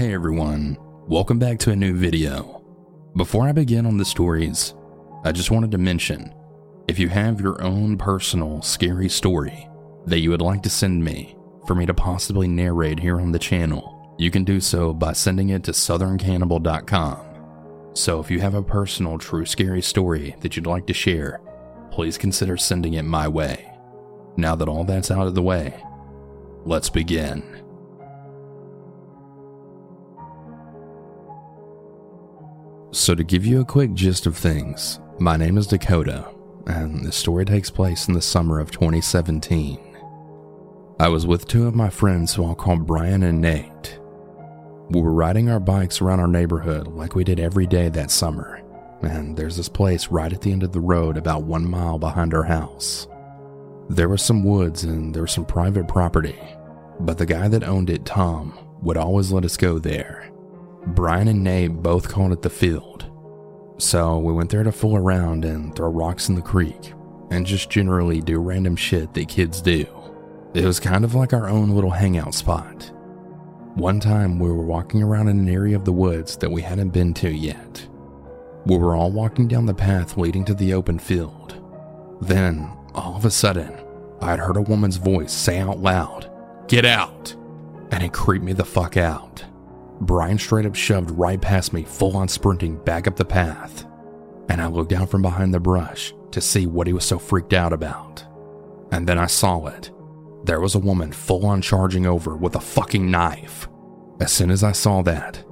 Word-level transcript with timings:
Hey 0.00 0.14
everyone, 0.14 0.78
welcome 1.08 1.38
back 1.38 1.58
to 1.58 1.72
a 1.72 1.76
new 1.76 1.94
video. 1.94 2.64
Before 3.16 3.46
I 3.46 3.52
begin 3.52 3.84
on 3.84 3.98
the 3.98 4.04
stories, 4.06 4.72
I 5.24 5.32
just 5.32 5.50
wanted 5.50 5.70
to 5.72 5.76
mention 5.76 6.34
if 6.88 6.98
you 6.98 7.10
have 7.10 7.38
your 7.38 7.62
own 7.62 7.98
personal 7.98 8.62
scary 8.62 9.10
story 9.10 9.68
that 10.06 10.20
you 10.20 10.30
would 10.30 10.40
like 10.40 10.62
to 10.62 10.70
send 10.70 11.04
me 11.04 11.36
for 11.66 11.74
me 11.74 11.84
to 11.84 11.92
possibly 11.92 12.48
narrate 12.48 12.98
here 12.98 13.20
on 13.20 13.30
the 13.30 13.38
channel, 13.38 14.16
you 14.18 14.30
can 14.30 14.42
do 14.42 14.58
so 14.58 14.94
by 14.94 15.12
sending 15.12 15.50
it 15.50 15.64
to 15.64 15.72
southerncannibal.com. 15.72 17.90
So 17.92 18.20
if 18.20 18.30
you 18.30 18.40
have 18.40 18.54
a 18.54 18.62
personal 18.62 19.18
true 19.18 19.44
scary 19.44 19.82
story 19.82 20.34
that 20.40 20.56
you'd 20.56 20.66
like 20.66 20.86
to 20.86 20.94
share, 20.94 21.42
please 21.90 22.16
consider 22.16 22.56
sending 22.56 22.94
it 22.94 23.02
my 23.02 23.28
way. 23.28 23.70
Now 24.38 24.56
that 24.56 24.66
all 24.66 24.84
that's 24.84 25.10
out 25.10 25.26
of 25.26 25.34
the 25.34 25.42
way, 25.42 25.84
let's 26.64 26.88
begin. 26.88 27.42
So, 32.92 33.14
to 33.14 33.22
give 33.22 33.46
you 33.46 33.60
a 33.60 33.64
quick 33.64 33.94
gist 33.94 34.26
of 34.26 34.36
things, 34.36 34.98
my 35.20 35.36
name 35.36 35.56
is 35.56 35.68
Dakota, 35.68 36.28
and 36.66 37.04
the 37.04 37.12
story 37.12 37.44
takes 37.44 37.70
place 37.70 38.08
in 38.08 38.14
the 38.14 38.20
summer 38.20 38.58
of 38.58 38.72
2017. 38.72 39.78
I 40.98 41.08
was 41.08 41.24
with 41.24 41.46
two 41.46 41.68
of 41.68 41.74
my 41.76 41.88
friends 41.88 42.34
who 42.34 42.44
I'll 42.44 42.56
call 42.56 42.78
Brian 42.78 43.22
and 43.22 43.40
Nate. 43.40 44.00
We 44.88 45.00
were 45.00 45.12
riding 45.12 45.48
our 45.48 45.60
bikes 45.60 46.00
around 46.00 46.18
our 46.18 46.26
neighborhood 46.26 46.88
like 46.88 47.14
we 47.14 47.22
did 47.22 47.38
every 47.38 47.64
day 47.64 47.90
that 47.90 48.10
summer, 48.10 48.60
and 49.02 49.36
there's 49.36 49.56
this 49.56 49.68
place 49.68 50.08
right 50.08 50.32
at 50.32 50.40
the 50.40 50.50
end 50.50 50.64
of 50.64 50.72
the 50.72 50.80
road 50.80 51.16
about 51.16 51.44
one 51.44 51.70
mile 51.70 51.96
behind 51.96 52.34
our 52.34 52.42
house. 52.42 53.06
There 53.88 54.08
was 54.08 54.20
some 54.20 54.42
woods 54.42 54.82
and 54.82 55.14
there 55.14 55.22
was 55.22 55.32
some 55.32 55.46
private 55.46 55.86
property, 55.86 56.38
but 56.98 57.18
the 57.18 57.26
guy 57.26 57.46
that 57.46 57.62
owned 57.62 57.88
it, 57.88 58.04
Tom, 58.04 58.58
would 58.82 58.96
always 58.96 59.30
let 59.30 59.44
us 59.44 59.56
go 59.56 59.78
there. 59.78 60.30
Brian 60.86 61.28
and 61.28 61.44
Nate 61.44 61.82
both 61.82 62.08
called 62.08 62.32
it 62.32 62.42
the 62.42 62.50
field. 62.50 63.10
So 63.78 64.18
we 64.18 64.32
went 64.32 64.50
there 64.50 64.62
to 64.62 64.72
fool 64.72 64.96
around 64.96 65.44
and 65.44 65.74
throw 65.74 65.88
rocks 65.88 66.28
in 66.28 66.34
the 66.34 66.42
creek 66.42 66.92
and 67.30 67.46
just 67.46 67.70
generally 67.70 68.20
do 68.20 68.38
random 68.38 68.76
shit 68.76 69.14
that 69.14 69.28
kids 69.28 69.60
do. 69.62 69.86
It 70.52 70.64
was 70.64 70.80
kind 70.80 71.04
of 71.04 71.14
like 71.14 71.32
our 71.32 71.48
own 71.48 71.70
little 71.70 71.90
hangout 71.90 72.34
spot. 72.34 72.90
One 73.74 74.00
time 74.00 74.38
we 74.38 74.50
were 74.50 74.64
walking 74.64 75.02
around 75.02 75.28
in 75.28 75.38
an 75.38 75.48
area 75.48 75.76
of 75.76 75.84
the 75.84 75.92
woods 75.92 76.36
that 76.38 76.50
we 76.50 76.60
hadn't 76.62 76.90
been 76.90 77.14
to 77.14 77.30
yet. 77.30 77.86
We 78.66 78.76
were 78.76 78.96
all 78.96 79.12
walking 79.12 79.48
down 79.48 79.66
the 79.66 79.74
path 79.74 80.16
leading 80.18 80.44
to 80.46 80.54
the 80.54 80.74
open 80.74 80.98
field. 80.98 81.56
Then, 82.20 82.70
all 82.94 83.16
of 83.16 83.24
a 83.24 83.30
sudden, 83.30 83.72
I 84.20 84.30
had 84.30 84.40
heard 84.40 84.56
a 84.56 84.62
woman's 84.62 84.96
voice 84.96 85.32
say 85.32 85.58
out 85.58 85.78
loud, 85.78 86.30
Get 86.68 86.84
out! 86.84 87.34
And 87.92 88.02
it 88.02 88.12
creeped 88.12 88.44
me 88.44 88.52
the 88.52 88.64
fuck 88.64 88.96
out. 88.96 89.44
Brian 90.00 90.38
straight 90.38 90.66
up 90.66 90.74
shoved 90.74 91.10
right 91.10 91.40
past 91.40 91.72
me, 91.72 91.82
full 91.82 92.16
on 92.16 92.28
sprinting 92.28 92.76
back 92.84 93.06
up 93.06 93.16
the 93.16 93.24
path. 93.24 93.84
And 94.48 94.60
I 94.60 94.66
looked 94.66 94.90
down 94.90 95.06
from 95.06 95.22
behind 95.22 95.52
the 95.52 95.60
brush 95.60 96.14
to 96.32 96.40
see 96.40 96.66
what 96.66 96.86
he 96.86 96.92
was 96.92 97.04
so 97.04 97.18
freaked 97.18 97.52
out 97.52 97.72
about. 97.72 98.24
And 98.92 99.06
then 99.06 99.18
I 99.18 99.26
saw 99.26 99.66
it. 99.66 99.90
There 100.44 100.60
was 100.60 100.74
a 100.74 100.80
woman 100.80 101.12
full 101.12 101.44
on 101.46 101.60
charging 101.60 102.06
over 102.06 102.36
with 102.36 102.56
a 102.56 102.60
fucking 102.60 103.10
knife. 103.10 103.68
As 104.20 104.32
soon 104.32 104.50
as 104.50 104.64
I 104.64 104.72
saw 104.72 105.02
that, 105.02 105.44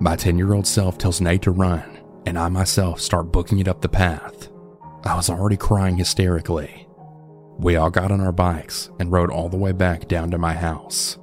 my 0.00 0.16
10 0.16 0.38
year 0.38 0.54
old 0.54 0.66
self 0.66 0.98
tells 0.98 1.20
Nate 1.20 1.42
to 1.42 1.50
run, 1.50 1.98
and 2.26 2.38
I 2.38 2.48
myself 2.48 3.00
start 3.00 3.32
booking 3.32 3.58
it 3.58 3.68
up 3.68 3.80
the 3.80 3.88
path. 3.88 4.48
I 5.04 5.16
was 5.16 5.30
already 5.30 5.56
crying 5.56 5.96
hysterically. 5.96 6.86
We 7.58 7.76
all 7.76 7.90
got 7.90 8.12
on 8.12 8.20
our 8.20 8.32
bikes 8.32 8.90
and 9.00 9.10
rode 9.10 9.30
all 9.30 9.48
the 9.48 9.56
way 9.56 9.72
back 9.72 10.06
down 10.06 10.30
to 10.30 10.38
my 10.38 10.54
house. 10.54 11.18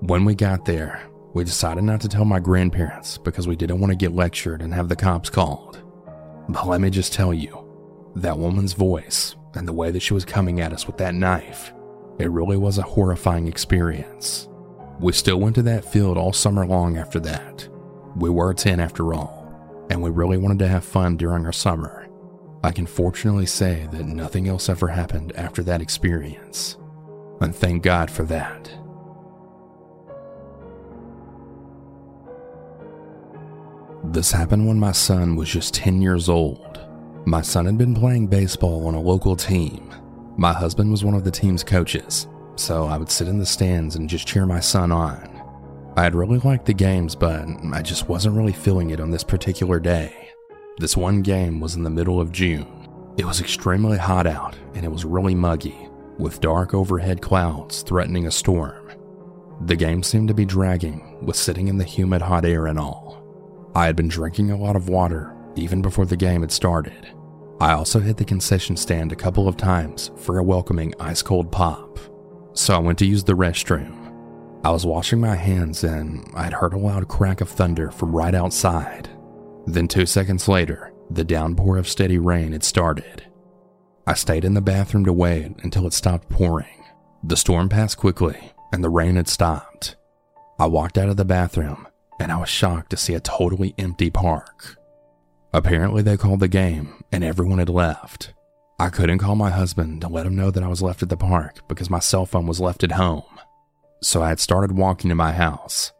When 0.00 0.24
we 0.24 0.34
got 0.34 0.64
there, 0.64 1.02
we 1.36 1.44
decided 1.44 1.84
not 1.84 2.00
to 2.00 2.08
tell 2.08 2.24
my 2.24 2.40
grandparents 2.40 3.18
because 3.18 3.46
we 3.46 3.54
didn't 3.54 3.78
want 3.78 3.90
to 3.90 3.96
get 3.96 4.14
lectured 4.14 4.62
and 4.62 4.72
have 4.72 4.88
the 4.88 4.96
cops 4.96 5.28
called. 5.28 5.82
But 6.48 6.66
let 6.66 6.80
me 6.80 6.88
just 6.88 7.12
tell 7.12 7.34
you, 7.34 7.62
that 8.16 8.38
woman's 8.38 8.72
voice 8.72 9.36
and 9.52 9.68
the 9.68 9.72
way 9.74 9.90
that 9.90 10.00
she 10.00 10.14
was 10.14 10.24
coming 10.24 10.62
at 10.62 10.72
us 10.72 10.86
with 10.86 10.96
that 10.96 11.14
knife, 11.14 11.74
it 12.18 12.30
really 12.30 12.56
was 12.56 12.78
a 12.78 12.82
horrifying 12.82 13.48
experience. 13.48 14.48
We 14.98 15.12
still 15.12 15.38
went 15.38 15.56
to 15.56 15.62
that 15.64 15.84
field 15.84 16.16
all 16.16 16.32
summer 16.32 16.66
long 16.66 16.96
after 16.96 17.20
that. 17.20 17.68
We 18.16 18.30
were 18.30 18.54
10 18.54 18.80
after 18.80 19.12
all, 19.12 19.86
and 19.90 20.02
we 20.02 20.08
really 20.08 20.38
wanted 20.38 20.60
to 20.60 20.68
have 20.68 20.86
fun 20.86 21.18
during 21.18 21.44
our 21.44 21.52
summer. 21.52 22.08
I 22.64 22.72
can 22.72 22.86
fortunately 22.86 23.44
say 23.44 23.86
that 23.92 24.06
nothing 24.06 24.48
else 24.48 24.70
ever 24.70 24.88
happened 24.88 25.36
after 25.36 25.62
that 25.64 25.82
experience. 25.82 26.78
And 27.42 27.54
thank 27.54 27.82
God 27.82 28.10
for 28.10 28.22
that. 28.24 28.70
This 34.12 34.30
happened 34.30 34.66
when 34.66 34.78
my 34.78 34.92
son 34.92 35.36
was 35.36 35.48
just 35.48 35.74
10 35.74 36.00
years 36.00 36.28
old. 36.28 36.80
My 37.26 37.42
son 37.42 37.66
had 37.66 37.76
been 37.76 37.94
playing 37.94 38.28
baseball 38.28 38.86
on 38.86 38.94
a 38.94 39.00
local 39.00 39.36
team. 39.36 39.92
My 40.38 40.52
husband 40.52 40.90
was 40.90 41.04
one 41.04 41.14
of 41.14 41.24
the 41.24 41.30
team's 41.30 41.64
coaches, 41.64 42.28
so 42.54 42.86
I 42.86 42.98
would 42.98 43.10
sit 43.10 43.28
in 43.28 43.38
the 43.38 43.44
stands 43.44 43.96
and 43.96 44.08
just 44.08 44.26
cheer 44.26 44.46
my 44.46 44.60
son 44.60 44.92
on. 44.92 45.28
I 45.96 46.04
had 46.04 46.14
really 46.14 46.38
liked 46.38 46.66
the 46.66 46.72
games, 46.72 47.14
but 47.14 47.46
I 47.72 47.82
just 47.82 48.08
wasn't 48.08 48.36
really 48.36 48.52
feeling 48.52 48.90
it 48.90 49.00
on 49.00 49.10
this 49.10 49.24
particular 49.24 49.80
day. 49.80 50.30
This 50.78 50.96
one 50.96 51.20
game 51.20 51.58
was 51.58 51.74
in 51.74 51.82
the 51.82 51.90
middle 51.90 52.20
of 52.20 52.32
June. 52.32 52.88
It 53.18 53.24
was 53.24 53.40
extremely 53.40 53.98
hot 53.98 54.26
out 54.26 54.56
and 54.74 54.84
it 54.84 54.92
was 54.92 55.04
really 55.04 55.34
muggy, 55.34 55.88
with 56.16 56.40
dark 56.40 56.74
overhead 56.74 57.20
clouds 57.20 57.82
threatening 57.82 58.26
a 58.26 58.30
storm. 58.30 58.92
The 59.62 59.76
game 59.76 60.02
seemed 60.02 60.28
to 60.28 60.34
be 60.34 60.44
dragging, 60.44 61.18
with 61.24 61.36
sitting 61.36 61.68
in 61.68 61.76
the 61.76 61.84
humid 61.84 62.22
hot 62.22 62.44
air 62.44 62.66
and 62.66 62.78
all. 62.78 63.25
I 63.76 63.84
had 63.84 63.94
been 63.94 64.08
drinking 64.08 64.50
a 64.50 64.56
lot 64.56 64.74
of 64.74 64.88
water 64.88 65.36
even 65.54 65.82
before 65.82 66.06
the 66.06 66.16
game 66.16 66.40
had 66.40 66.50
started. 66.50 67.12
I 67.60 67.72
also 67.72 68.00
hit 68.00 68.16
the 68.16 68.24
concession 68.24 68.74
stand 68.74 69.12
a 69.12 69.16
couple 69.16 69.48
of 69.48 69.58
times 69.58 70.12
for 70.16 70.38
a 70.38 70.42
welcoming 70.42 70.94
ice 70.98 71.20
cold 71.20 71.52
pop. 71.52 71.98
So 72.54 72.74
I 72.74 72.78
went 72.78 72.98
to 73.00 73.06
use 73.06 73.22
the 73.22 73.34
restroom. 73.34 74.14
I 74.64 74.70
was 74.70 74.86
washing 74.86 75.20
my 75.20 75.34
hands 75.34 75.84
and 75.84 76.26
I'd 76.34 76.54
heard 76.54 76.72
a 76.72 76.78
loud 76.78 77.06
crack 77.08 77.42
of 77.42 77.50
thunder 77.50 77.90
from 77.90 78.16
right 78.16 78.34
outside. 78.34 79.10
Then, 79.66 79.88
two 79.88 80.06
seconds 80.06 80.48
later, 80.48 80.94
the 81.10 81.24
downpour 81.24 81.76
of 81.76 81.86
steady 81.86 82.16
rain 82.16 82.52
had 82.52 82.64
started. 82.64 83.26
I 84.06 84.14
stayed 84.14 84.46
in 84.46 84.54
the 84.54 84.62
bathroom 84.62 85.04
to 85.04 85.12
wait 85.12 85.54
until 85.62 85.86
it 85.86 85.92
stopped 85.92 86.30
pouring. 86.30 86.82
The 87.22 87.36
storm 87.36 87.68
passed 87.68 87.98
quickly 87.98 88.52
and 88.72 88.82
the 88.82 88.88
rain 88.88 89.16
had 89.16 89.28
stopped. 89.28 89.96
I 90.58 90.64
walked 90.64 90.96
out 90.96 91.10
of 91.10 91.18
the 91.18 91.26
bathroom 91.26 91.86
and 92.18 92.32
I 92.32 92.36
was 92.36 92.48
shocked 92.48 92.90
to 92.90 92.96
see 92.96 93.14
a 93.14 93.20
totally 93.20 93.74
empty 93.78 94.10
park. 94.10 94.76
Apparently, 95.52 96.02
they 96.02 96.16
called 96.16 96.40
the 96.40 96.48
game 96.48 97.02
and 97.12 97.24
everyone 97.24 97.58
had 97.58 97.68
left. 97.68 98.32
I 98.78 98.90
couldn't 98.90 99.18
call 99.18 99.36
my 99.36 99.50
husband 99.50 100.02
to 100.02 100.08
let 100.08 100.26
him 100.26 100.36
know 100.36 100.50
that 100.50 100.62
I 100.62 100.68
was 100.68 100.82
left 100.82 101.02
at 101.02 101.08
the 101.08 101.16
park 101.16 101.66
because 101.66 101.88
my 101.88 101.98
cell 101.98 102.26
phone 102.26 102.46
was 102.46 102.60
left 102.60 102.84
at 102.84 102.92
home. 102.92 103.24
So 104.02 104.22
I 104.22 104.28
had 104.28 104.40
started 104.40 104.76
walking 104.76 105.08
to 105.08 105.14
my 105.14 105.32
house. 105.32 105.92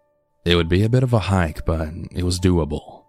It 0.44 0.56
would 0.56 0.68
be 0.68 0.84
a 0.84 0.90
bit 0.90 1.02
of 1.02 1.14
a 1.14 1.18
hike, 1.18 1.64
but 1.64 1.88
it 2.12 2.22
was 2.22 2.38
doable. 2.38 3.04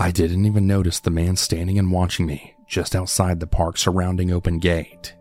I 0.00 0.10
didn't 0.10 0.46
even 0.46 0.66
notice 0.66 1.00
the 1.00 1.10
man 1.10 1.36
standing 1.36 1.78
and 1.78 1.92
watching 1.92 2.26
me 2.26 2.54
just 2.66 2.94
outside 2.96 3.40
the 3.40 3.46
park's 3.46 3.82
surrounding 3.82 4.32
open 4.32 4.58
gate. 4.58 5.14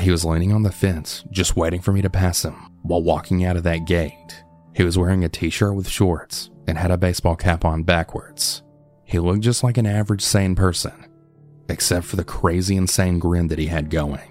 He 0.00 0.10
was 0.10 0.24
leaning 0.24 0.52
on 0.52 0.62
the 0.62 0.72
fence, 0.72 1.24
just 1.30 1.56
waiting 1.56 1.80
for 1.80 1.92
me 1.92 2.02
to 2.02 2.10
pass 2.10 2.44
him 2.44 2.54
while 2.82 3.02
walking 3.02 3.44
out 3.44 3.56
of 3.56 3.64
that 3.64 3.84
gate. 3.84 4.44
He 4.74 4.84
was 4.84 4.96
wearing 4.96 5.24
a 5.24 5.28
t 5.28 5.50
shirt 5.50 5.74
with 5.74 5.88
shorts 5.88 6.50
and 6.66 6.78
had 6.78 6.90
a 6.90 6.98
baseball 6.98 7.36
cap 7.36 7.64
on 7.64 7.82
backwards. 7.82 8.62
He 9.04 9.18
looked 9.18 9.42
just 9.42 9.62
like 9.62 9.78
an 9.78 9.86
average 9.86 10.22
sane 10.22 10.54
person, 10.54 11.06
except 11.68 12.06
for 12.06 12.16
the 12.16 12.24
crazy 12.24 12.76
insane 12.76 13.18
grin 13.18 13.48
that 13.48 13.58
he 13.58 13.66
had 13.66 13.90
going. 13.90 14.30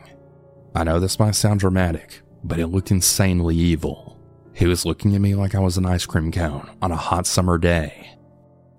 I 0.75 0.83
know 0.83 0.99
this 0.99 1.19
might 1.19 1.35
sound 1.35 1.59
dramatic, 1.59 2.21
but 2.43 2.59
it 2.59 2.67
looked 2.67 2.91
insanely 2.91 3.55
evil. 3.55 4.19
He 4.53 4.65
was 4.65 4.85
looking 4.85 5.15
at 5.15 5.21
me 5.21 5.35
like 5.35 5.55
I 5.55 5.59
was 5.59 5.77
an 5.77 5.85
ice 5.85 6.05
cream 6.05 6.31
cone 6.31 6.69
on 6.81 6.91
a 6.91 6.95
hot 6.95 7.25
summer 7.25 7.57
day. 7.57 8.17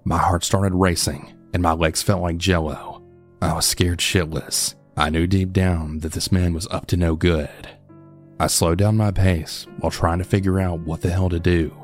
My 0.04 0.18
heart 0.18 0.44
started 0.44 0.74
racing 0.74 1.32
and 1.52 1.62
my 1.62 1.72
legs 1.72 2.02
felt 2.02 2.22
like 2.22 2.36
jello. 2.36 3.02
I 3.40 3.54
was 3.54 3.66
scared 3.66 3.98
shitless. 3.98 4.74
I 4.96 5.10
knew 5.10 5.26
deep 5.26 5.52
down 5.52 6.00
that 6.00 6.12
this 6.12 6.30
man 6.30 6.52
was 6.52 6.68
up 6.68 6.86
to 6.86 6.96
no 6.96 7.16
good. 7.16 7.68
I 8.38 8.48
slowed 8.48 8.78
down 8.78 8.96
my 8.96 9.10
pace 9.10 9.66
while 9.78 9.90
trying 9.90 10.18
to 10.18 10.24
figure 10.24 10.60
out 10.60 10.80
what 10.80 11.00
the 11.00 11.10
hell 11.10 11.30
to 11.30 11.40
do. 11.40 11.74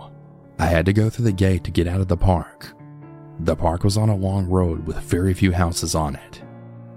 I 0.61 0.67
had 0.67 0.85
to 0.87 0.93
go 0.93 1.09
through 1.09 1.25
the 1.25 1.33
gate 1.33 1.65
to 1.65 1.71
get 1.71 1.87
out 1.87 2.03
of 2.03 2.09
the 2.09 2.19
park. 2.19 2.75
The 3.39 3.57
park 3.57 3.83
was 3.83 3.97
on 3.97 4.11
a 4.11 4.15
long 4.15 4.47
road 4.47 4.87
with 4.87 4.99
very 4.99 5.33
few 5.33 5.53
houses 5.53 5.95
on 5.95 6.17
it. 6.17 6.43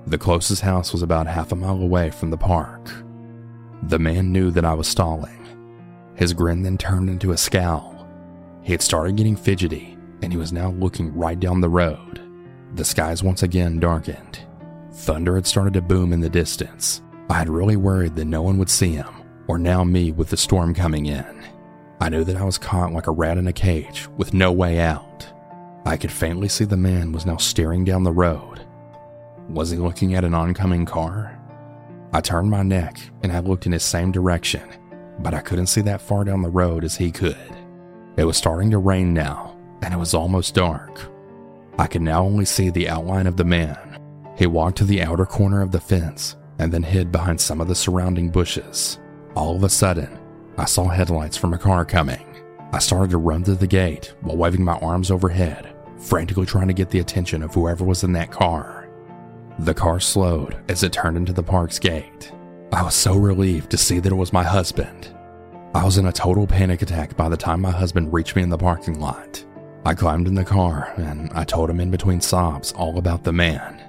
The 0.05 0.17
closest 0.17 0.61
house 0.61 0.91
was 0.91 1.01
about 1.01 1.27
half 1.27 1.53
a 1.53 1.55
mile 1.55 1.81
away 1.81 2.09
from 2.09 2.29
the 2.29 2.35
park. 2.35 2.91
The 3.83 3.99
man 3.99 4.33
knew 4.33 4.51
that 4.51 4.65
I 4.65 4.73
was 4.73 4.89
stalling. 4.89 5.47
His 6.15 6.33
grin 6.33 6.61
then 6.61 6.77
turned 6.77 7.09
into 7.09 7.31
a 7.31 7.37
scowl. 7.37 8.05
He 8.63 8.73
had 8.73 8.81
started 8.81 9.15
getting 9.15 9.37
fidgety, 9.37 9.97
and 10.21 10.33
he 10.33 10.37
was 10.37 10.51
now 10.51 10.71
looking 10.71 11.15
right 11.15 11.39
down 11.39 11.61
the 11.61 11.69
road. 11.69 12.19
The 12.75 12.83
skies 12.83 13.23
once 13.23 13.43
again 13.43 13.79
darkened. 13.79 14.39
Thunder 14.91 15.35
had 15.35 15.47
started 15.47 15.73
to 15.75 15.81
boom 15.81 16.11
in 16.11 16.19
the 16.19 16.29
distance. 16.29 17.01
I 17.29 17.35
had 17.35 17.47
really 17.47 17.77
worried 17.77 18.17
that 18.17 18.25
no 18.25 18.41
one 18.41 18.57
would 18.57 18.69
see 18.69 18.91
him, 18.91 19.23
or 19.47 19.57
now 19.57 19.85
me 19.85 20.11
with 20.11 20.31
the 20.31 20.35
storm 20.35 20.73
coming 20.73 21.05
in. 21.05 21.45
I 22.03 22.09
knew 22.09 22.25
that 22.25 22.35
I 22.35 22.43
was 22.43 22.57
caught 22.57 22.91
like 22.91 23.07
a 23.07 23.11
rat 23.11 23.37
in 23.37 23.47
a 23.47 23.53
cage 23.53 24.09
with 24.17 24.33
no 24.33 24.51
way 24.51 24.81
out. 24.81 25.25
I 25.85 25.95
could 25.95 26.11
faintly 26.11 26.49
see 26.49 26.65
the 26.65 26.75
man 26.75 27.13
was 27.13 27.25
now 27.25 27.37
staring 27.37 27.85
down 27.85 28.03
the 28.03 28.11
road. 28.11 28.59
Was 29.47 29.69
he 29.69 29.77
looking 29.77 30.13
at 30.13 30.25
an 30.25 30.33
oncoming 30.33 30.85
car? 30.85 31.39
I 32.11 32.19
turned 32.19 32.49
my 32.49 32.61
neck 32.61 32.99
and 33.21 33.31
I 33.31 33.39
looked 33.39 33.67
in 33.67 33.71
his 33.71 33.83
same 33.83 34.11
direction, 34.11 34.63
but 35.19 35.33
I 35.33 35.39
couldn't 35.39 35.67
see 35.67 35.79
that 35.83 36.01
far 36.01 36.25
down 36.25 36.41
the 36.41 36.49
road 36.49 36.83
as 36.83 36.97
he 36.97 37.09
could. 37.09 37.37
It 38.17 38.25
was 38.25 38.35
starting 38.35 38.69
to 38.71 38.79
rain 38.79 39.13
now, 39.13 39.57
and 39.81 39.93
it 39.93 39.97
was 39.97 40.13
almost 40.13 40.55
dark. 40.55 40.99
I 41.79 41.87
could 41.87 42.01
now 42.01 42.21
only 42.21 42.43
see 42.43 42.69
the 42.69 42.89
outline 42.89 43.27
of 43.27 43.37
the 43.37 43.45
man. 43.45 43.97
He 44.37 44.45
walked 44.45 44.77
to 44.79 44.83
the 44.83 45.01
outer 45.01 45.25
corner 45.25 45.61
of 45.61 45.71
the 45.71 45.79
fence 45.79 46.35
and 46.59 46.69
then 46.69 46.83
hid 46.83 47.13
behind 47.13 47.39
some 47.39 47.61
of 47.61 47.69
the 47.69 47.75
surrounding 47.75 48.29
bushes. 48.29 48.99
All 49.37 49.55
of 49.55 49.63
a 49.63 49.69
sudden, 49.69 50.19
I 50.57 50.65
saw 50.65 50.87
headlights 50.87 51.35
from 51.35 51.53
a 51.53 51.57
car 51.57 51.83
coming. 51.83 52.25
I 52.71 52.79
started 52.79 53.09
to 53.11 53.17
run 53.17 53.43
to 53.43 53.55
the 53.55 53.67
gate 53.67 54.13
while 54.21 54.37
waving 54.37 54.63
my 54.63 54.77
arms 54.77 55.09
overhead, 55.09 55.75
frantically 55.97 56.45
trying 56.45 56.67
to 56.67 56.73
get 56.73 56.89
the 56.89 56.99
attention 56.99 57.41
of 57.41 57.53
whoever 57.53 57.83
was 57.83 58.03
in 58.03 58.13
that 58.13 58.31
car. 58.31 58.87
The 59.59 59.73
car 59.73 59.99
slowed 59.99 60.57
as 60.69 60.83
it 60.83 60.93
turned 60.93 61.17
into 61.17 61.33
the 61.33 61.43
park's 61.43 61.79
gate. 61.79 62.31
I 62.71 62.83
was 62.83 62.93
so 62.93 63.15
relieved 63.15 63.71
to 63.71 63.77
see 63.77 63.99
that 63.99 64.11
it 64.11 64.15
was 64.15 64.33
my 64.33 64.43
husband. 64.43 65.15
I 65.73 65.83
was 65.83 65.97
in 65.97 66.05
a 66.05 66.11
total 66.11 66.45
panic 66.45 66.83
attack 66.83 67.17
by 67.17 67.29
the 67.29 67.37
time 67.37 67.61
my 67.61 67.71
husband 67.71 68.13
reached 68.13 68.35
me 68.35 68.43
in 68.43 68.49
the 68.49 68.57
parking 68.57 68.99
lot. 68.99 69.43
I 69.85 69.95
climbed 69.95 70.27
in 70.27 70.35
the 70.35 70.45
car 70.45 70.93
and 70.97 71.31
I 71.33 71.43
told 71.45 71.69
him 71.69 71.79
in 71.79 71.89
between 71.89 72.21
sobs 72.21 72.73
all 72.73 72.99
about 72.99 73.23
the 73.23 73.33
man. 73.33 73.83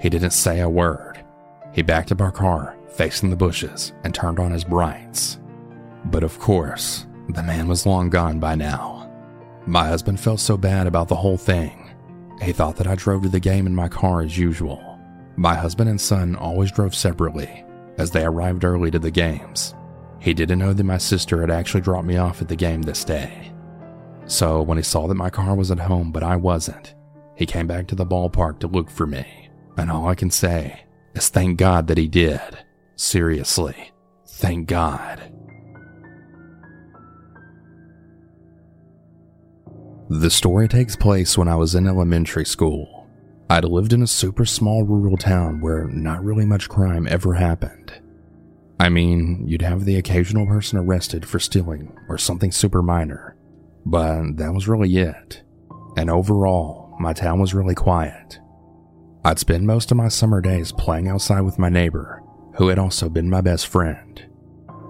He 0.00 0.08
didn't 0.08 0.30
say 0.30 0.60
a 0.60 0.68
word. 0.68 1.22
He 1.72 1.82
backed 1.82 2.12
up 2.12 2.20
our 2.20 2.32
car, 2.32 2.76
facing 2.88 3.30
the 3.30 3.36
bushes, 3.36 3.92
and 4.04 4.14
turned 4.14 4.38
on 4.38 4.50
his 4.50 4.64
brights. 4.64 5.38
But 6.06 6.22
of 6.22 6.38
course, 6.38 7.06
the 7.28 7.42
man 7.42 7.68
was 7.68 7.86
long 7.86 8.10
gone 8.10 8.38
by 8.38 8.54
now. 8.54 9.10
My 9.66 9.86
husband 9.86 10.18
felt 10.18 10.40
so 10.40 10.56
bad 10.56 10.86
about 10.86 11.08
the 11.08 11.16
whole 11.16 11.36
thing. 11.36 11.90
He 12.42 12.52
thought 12.52 12.76
that 12.76 12.86
I 12.86 12.96
drove 12.96 13.22
to 13.22 13.28
the 13.28 13.38
game 13.40 13.66
in 13.66 13.74
my 13.74 13.88
car 13.88 14.22
as 14.22 14.36
usual. 14.36 14.98
My 15.36 15.54
husband 15.54 15.88
and 15.88 16.00
son 16.00 16.34
always 16.36 16.72
drove 16.72 16.94
separately, 16.94 17.64
as 17.98 18.10
they 18.10 18.24
arrived 18.24 18.64
early 18.64 18.90
to 18.90 18.98
the 18.98 19.10
games. 19.10 19.74
He 20.18 20.34
didn't 20.34 20.58
know 20.58 20.72
that 20.72 20.84
my 20.84 20.98
sister 20.98 21.40
had 21.40 21.50
actually 21.50 21.80
dropped 21.80 22.06
me 22.06 22.16
off 22.16 22.42
at 22.42 22.48
the 22.48 22.56
game 22.56 22.82
this 22.82 23.04
day. 23.04 23.52
So 24.26 24.62
when 24.62 24.78
he 24.78 24.82
saw 24.84 25.06
that 25.06 25.14
my 25.14 25.30
car 25.30 25.54
was 25.54 25.70
at 25.70 25.80
home 25.80 26.12
but 26.12 26.22
I 26.22 26.36
wasn't, 26.36 26.94
he 27.36 27.46
came 27.46 27.66
back 27.66 27.86
to 27.88 27.94
the 27.94 28.06
ballpark 28.06 28.58
to 28.60 28.66
look 28.66 28.90
for 28.90 29.06
me. 29.06 29.48
And 29.76 29.90
all 29.90 30.08
I 30.08 30.14
can 30.14 30.30
say 30.30 30.84
is 31.14 31.28
thank 31.28 31.58
God 31.58 31.86
that 31.86 31.98
he 31.98 32.08
did. 32.08 32.40
Seriously, 32.96 33.90
thank 34.26 34.68
God. 34.68 35.32
The 40.20 40.30
story 40.30 40.68
takes 40.68 40.94
place 40.94 41.38
when 41.38 41.48
I 41.48 41.56
was 41.56 41.74
in 41.74 41.88
elementary 41.88 42.44
school. 42.44 43.08
I'd 43.48 43.64
lived 43.64 43.94
in 43.94 44.02
a 44.02 44.06
super 44.06 44.44
small 44.44 44.84
rural 44.84 45.16
town 45.16 45.62
where 45.62 45.88
not 45.88 46.22
really 46.22 46.44
much 46.44 46.68
crime 46.68 47.08
ever 47.08 47.32
happened. 47.32 47.94
I 48.78 48.90
mean, 48.90 49.42
you'd 49.48 49.62
have 49.62 49.86
the 49.86 49.96
occasional 49.96 50.44
person 50.44 50.78
arrested 50.78 51.26
for 51.26 51.38
stealing 51.38 51.96
or 52.10 52.18
something 52.18 52.52
super 52.52 52.82
minor, 52.82 53.38
but 53.86 54.36
that 54.36 54.52
was 54.52 54.68
really 54.68 54.94
it. 54.98 55.42
And 55.96 56.10
overall, 56.10 56.94
my 57.00 57.14
town 57.14 57.40
was 57.40 57.54
really 57.54 57.74
quiet. 57.74 58.38
I'd 59.24 59.38
spend 59.38 59.66
most 59.66 59.90
of 59.90 59.96
my 59.96 60.08
summer 60.08 60.42
days 60.42 60.72
playing 60.72 61.08
outside 61.08 61.40
with 61.40 61.58
my 61.58 61.70
neighbor, 61.70 62.22
who 62.56 62.68
had 62.68 62.78
also 62.78 63.08
been 63.08 63.30
my 63.30 63.40
best 63.40 63.66
friend. 63.66 64.26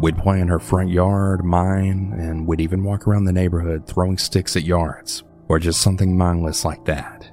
We'd 0.00 0.18
play 0.18 0.40
in 0.40 0.48
her 0.48 0.58
front 0.58 0.90
yard, 0.90 1.44
mine, 1.44 2.14
and 2.18 2.46
we'd 2.46 2.60
even 2.60 2.82
walk 2.82 3.06
around 3.06 3.24
the 3.24 3.32
neighborhood 3.32 3.86
throwing 3.86 4.18
sticks 4.18 4.56
at 4.56 4.64
yards, 4.64 5.22
or 5.48 5.58
just 5.58 5.80
something 5.80 6.16
mindless 6.16 6.64
like 6.64 6.84
that. 6.86 7.30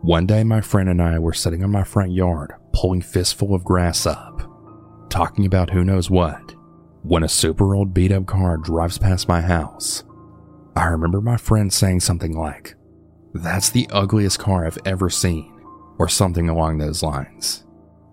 One 0.00 0.26
day, 0.26 0.44
my 0.44 0.60
friend 0.60 0.88
and 0.88 1.02
I 1.02 1.18
were 1.18 1.34
sitting 1.34 1.60
in 1.60 1.70
my 1.70 1.84
front 1.84 2.12
yard, 2.12 2.54
pulling 2.72 3.02
fistful 3.02 3.54
of 3.54 3.64
grass 3.64 4.06
up, 4.06 4.42
talking 5.10 5.44
about 5.44 5.70
who 5.70 5.84
knows 5.84 6.08
what, 6.08 6.54
when 7.02 7.24
a 7.24 7.28
super 7.28 7.74
old 7.74 7.92
beat 7.92 8.12
up 8.12 8.26
car 8.26 8.56
drives 8.56 8.96
past 8.96 9.28
my 9.28 9.40
house. 9.40 10.04
I 10.76 10.84
remember 10.86 11.20
my 11.20 11.36
friend 11.36 11.72
saying 11.72 12.00
something 12.00 12.38
like, 12.38 12.74
That's 13.34 13.70
the 13.70 13.88
ugliest 13.90 14.38
car 14.38 14.66
I've 14.66 14.78
ever 14.86 15.10
seen, 15.10 15.52
or 15.98 16.08
something 16.08 16.48
along 16.48 16.78
those 16.78 17.02
lines. 17.02 17.64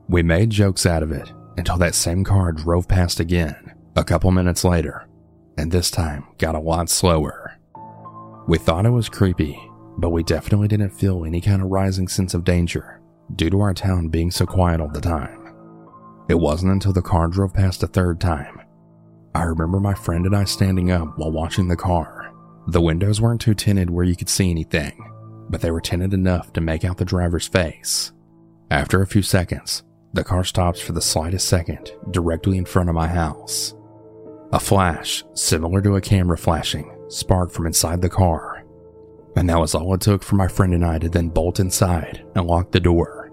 We 0.10 0.24
made 0.24 0.50
jokes 0.50 0.86
out 0.86 1.04
of 1.04 1.12
it 1.12 1.32
until 1.56 1.78
that 1.78 1.96
same 1.96 2.24
car 2.24 2.52
drove 2.52 2.88
past 2.88 3.20
again 3.20 3.65
a 3.96 4.04
couple 4.04 4.30
minutes 4.32 4.66
later, 4.66 5.08
and 5.58 5.72
this 5.72 5.90
time 5.90 6.26
got 6.38 6.54
a 6.54 6.60
lot 6.60 6.90
slower. 6.90 7.58
We 8.48 8.58
thought 8.58 8.86
it 8.86 8.90
was 8.92 9.08
creepy, 9.08 9.58
but 9.98 10.10
we 10.10 10.22
definitely 10.22 10.68
didn't 10.68 10.90
feel 10.90 11.24
any 11.24 11.40
kind 11.40 11.62
of 11.62 11.70
rising 11.70 12.10
sense 12.10 12.34
of 12.34 12.44
danger 12.44 13.02
due 13.36 13.50
to 13.50 13.62
our 13.62 13.74
town 13.74 14.10
being 14.10 14.32
so 14.32 14.46
quiet 14.46 14.82
all 14.82 14.90
the 14.90 15.00
time. 15.00 15.54
It 16.28 16.36
wasn't 16.36 16.74
until 16.74 16.92
the 16.92 17.02
car 17.02 17.28
drove 17.28 17.54
past 17.54 17.84
a 17.84 17.88
third 17.88 18.20
time. 18.20 18.62
I 19.34 19.44
remember 19.44 19.80
my 19.80 19.94
friend 19.94 20.26
and 20.26 20.36
I 20.36 20.44
standing 20.44 20.92
up 20.92 21.18
while 21.18 21.32
watching 21.32 21.68
the 21.68 21.76
car. 21.78 22.34
The 22.68 22.82
windows 22.82 23.22
weren't 23.22 23.42
too 23.42 23.54
tinted 23.54 23.90
where 23.90 24.06
you 24.06 24.16
could 24.16 24.30
see 24.30 24.50
anything, 24.50 25.10
but 25.50 25.62
they 25.62 25.72
were 25.72 25.82
tinted 25.82 26.14
enough 26.14 26.52
to 26.54 26.62
make 26.62 26.84
out 26.84 26.98
the 26.98 27.06
driver's 27.06 27.48
face. 27.48 28.12
After 28.70 29.02
a 29.02 29.08
few 29.08 29.22
seconds, 29.22 29.84
the 30.14 30.24
car 30.24 30.44
stops 30.44 30.82
for 30.82 30.94
the 30.94 31.02
slightest 31.02 31.48
second 31.48 31.92
directly 32.12 32.58
in 32.58 32.66
front 32.66 32.90
of 32.90 32.96
my 32.96 33.08
house. 33.08 33.74
A 34.52 34.60
flash, 34.60 35.24
similar 35.34 35.82
to 35.82 35.96
a 35.96 36.02
camera 36.02 36.38
flashing, 36.38 36.96
sparked 37.10 37.54
from 37.54 37.68
inside 37.68 38.02
the 38.02 38.10
car. 38.10 38.64
And 39.36 39.50
that 39.50 39.60
was 39.60 39.76
all 39.76 39.94
it 39.94 40.02
took 40.02 40.24
for 40.24 40.36
my 40.36 40.48
friend 40.48 40.74
and 40.74 40.86
I 40.86 41.00
to 41.00 41.10
then 41.10 41.30
bolt 41.30 41.60
inside 41.60 42.24
and 42.36 42.48
lock 42.48 42.72
the 42.72 42.80
door. 42.80 43.32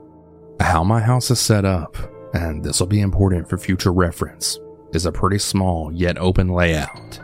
How 0.61 0.83
my 0.83 1.01
house 1.01 1.31
is 1.31 1.39
set 1.39 1.65
up, 1.65 1.97
and 2.35 2.65
this 2.65 2.81
will 2.81 2.87
be 2.87 3.01
important 3.01 3.49
for 3.49 3.59
future 3.59 3.93
reference, 3.93 4.59
is 4.93 5.07
a 5.07 5.13
pretty 5.13 5.39
small 5.39 5.93
yet 5.93 6.19
open 6.19 6.49
layout. 6.49 7.21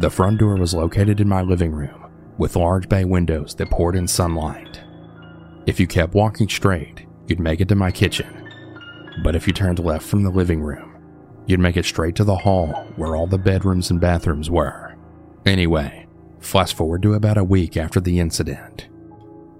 The 0.00 0.10
front 0.10 0.38
door 0.38 0.56
was 0.56 0.74
located 0.74 1.20
in 1.20 1.28
my 1.28 1.42
living 1.42 1.72
room, 1.72 2.10
with 2.38 2.56
large 2.56 2.88
bay 2.88 3.04
windows 3.04 3.54
that 3.56 3.70
poured 3.70 3.96
in 3.96 4.08
sunlight. 4.08 4.80
If 5.66 5.78
you 5.78 5.86
kept 5.86 6.14
walking 6.14 6.48
straight, 6.48 7.06
you'd 7.26 7.38
make 7.38 7.60
it 7.60 7.68
to 7.68 7.74
my 7.74 7.90
kitchen. 7.90 8.48
But 9.22 9.36
if 9.36 9.46
you 9.46 9.52
turned 9.52 9.78
left 9.78 10.06
from 10.06 10.22
the 10.22 10.30
living 10.30 10.62
room, 10.62 10.89
You'd 11.46 11.60
make 11.60 11.76
it 11.76 11.84
straight 11.84 12.14
to 12.16 12.24
the 12.24 12.36
hall 12.36 12.86
where 12.96 13.16
all 13.16 13.26
the 13.26 13.38
bedrooms 13.38 13.90
and 13.90 14.00
bathrooms 14.00 14.50
were. 14.50 14.94
Anyway, 15.46 16.06
flash 16.40 16.72
forward 16.72 17.02
to 17.02 17.14
about 17.14 17.38
a 17.38 17.44
week 17.44 17.76
after 17.76 18.00
the 18.00 18.20
incident. 18.20 18.88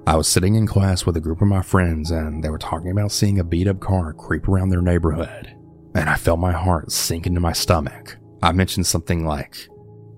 I 0.07 0.17
was 0.17 0.29
sitting 0.29 0.55
in 0.55 0.67
class 0.67 1.07
with 1.07 1.17
a 1.17 1.21
group 1.21 1.41
of 1.41 1.49
my 1.49 1.63
friends 1.63 2.11
and 2.11 2.43
they 2.43 2.49
were 2.49 2.59
talking 2.59 2.91
about 2.91 3.13
seeing 3.13 3.39
a 3.39 3.45
beat 3.45 3.69
up 3.69 3.81
car 3.81 4.13
creep 4.13 4.49
around 4.49 4.71
their 4.71 4.83
neighborhood. 4.83 5.57
And 5.95 6.09
I 6.09 6.17
felt 6.17 6.39
my 6.39 6.53
heart 6.53 6.91
sink 6.93 7.27
into 7.27 7.41
my 7.41 7.53
stomach. 7.53 8.17
I 8.43 8.53
mentioned 8.53 8.87
something 8.87 9.25
like, 9.25 9.69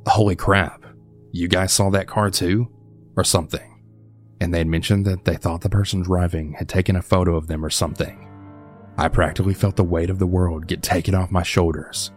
Holy 0.07 0.37
crap, 0.37 0.85
you 1.31 1.49
guys 1.49 1.73
saw 1.73 1.91
that 1.91 2.07
car 2.07 2.31
too? 2.31 2.69
Or 3.17 3.25
something. 3.25 3.83
And 4.41 4.53
they'd 4.53 4.67
mentioned 4.67 5.05
that 5.07 5.25
they 5.25 5.37
thought 5.37 5.61
the 5.61 5.71
person 5.71 6.03
driving 6.03 6.55
had 6.55 6.69
taken 6.69 6.97
a 6.97 7.03
photo 7.03 7.37
of 7.37 7.47
them 7.47 7.65
or 7.65 7.71
something. 7.71 8.32
I 8.97 9.09
practically 9.09 9.55
felt 9.55 9.77
the 9.77 9.85
weight 9.85 10.11
of 10.11 10.19
the 10.19 10.27
world 10.27 10.67
get 10.67 10.83
taken 10.83 11.15
off 11.15 11.31
my 11.31 11.43
shoulders. 11.43 12.13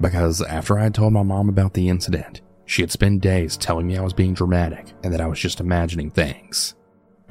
Because 0.00 0.42
after 0.42 0.78
I 0.78 0.84
had 0.84 0.94
told 0.94 1.12
my 1.12 1.22
mom 1.22 1.48
about 1.48 1.74
the 1.74 1.88
incident, 1.88 2.40
she 2.64 2.82
had 2.82 2.90
spent 2.90 3.22
days 3.22 3.56
telling 3.56 3.86
me 3.86 3.96
I 3.96 4.02
was 4.02 4.12
being 4.12 4.34
dramatic 4.34 4.92
and 5.02 5.12
that 5.12 5.20
I 5.20 5.26
was 5.26 5.38
just 5.38 5.60
imagining 5.60 6.10
things. 6.10 6.74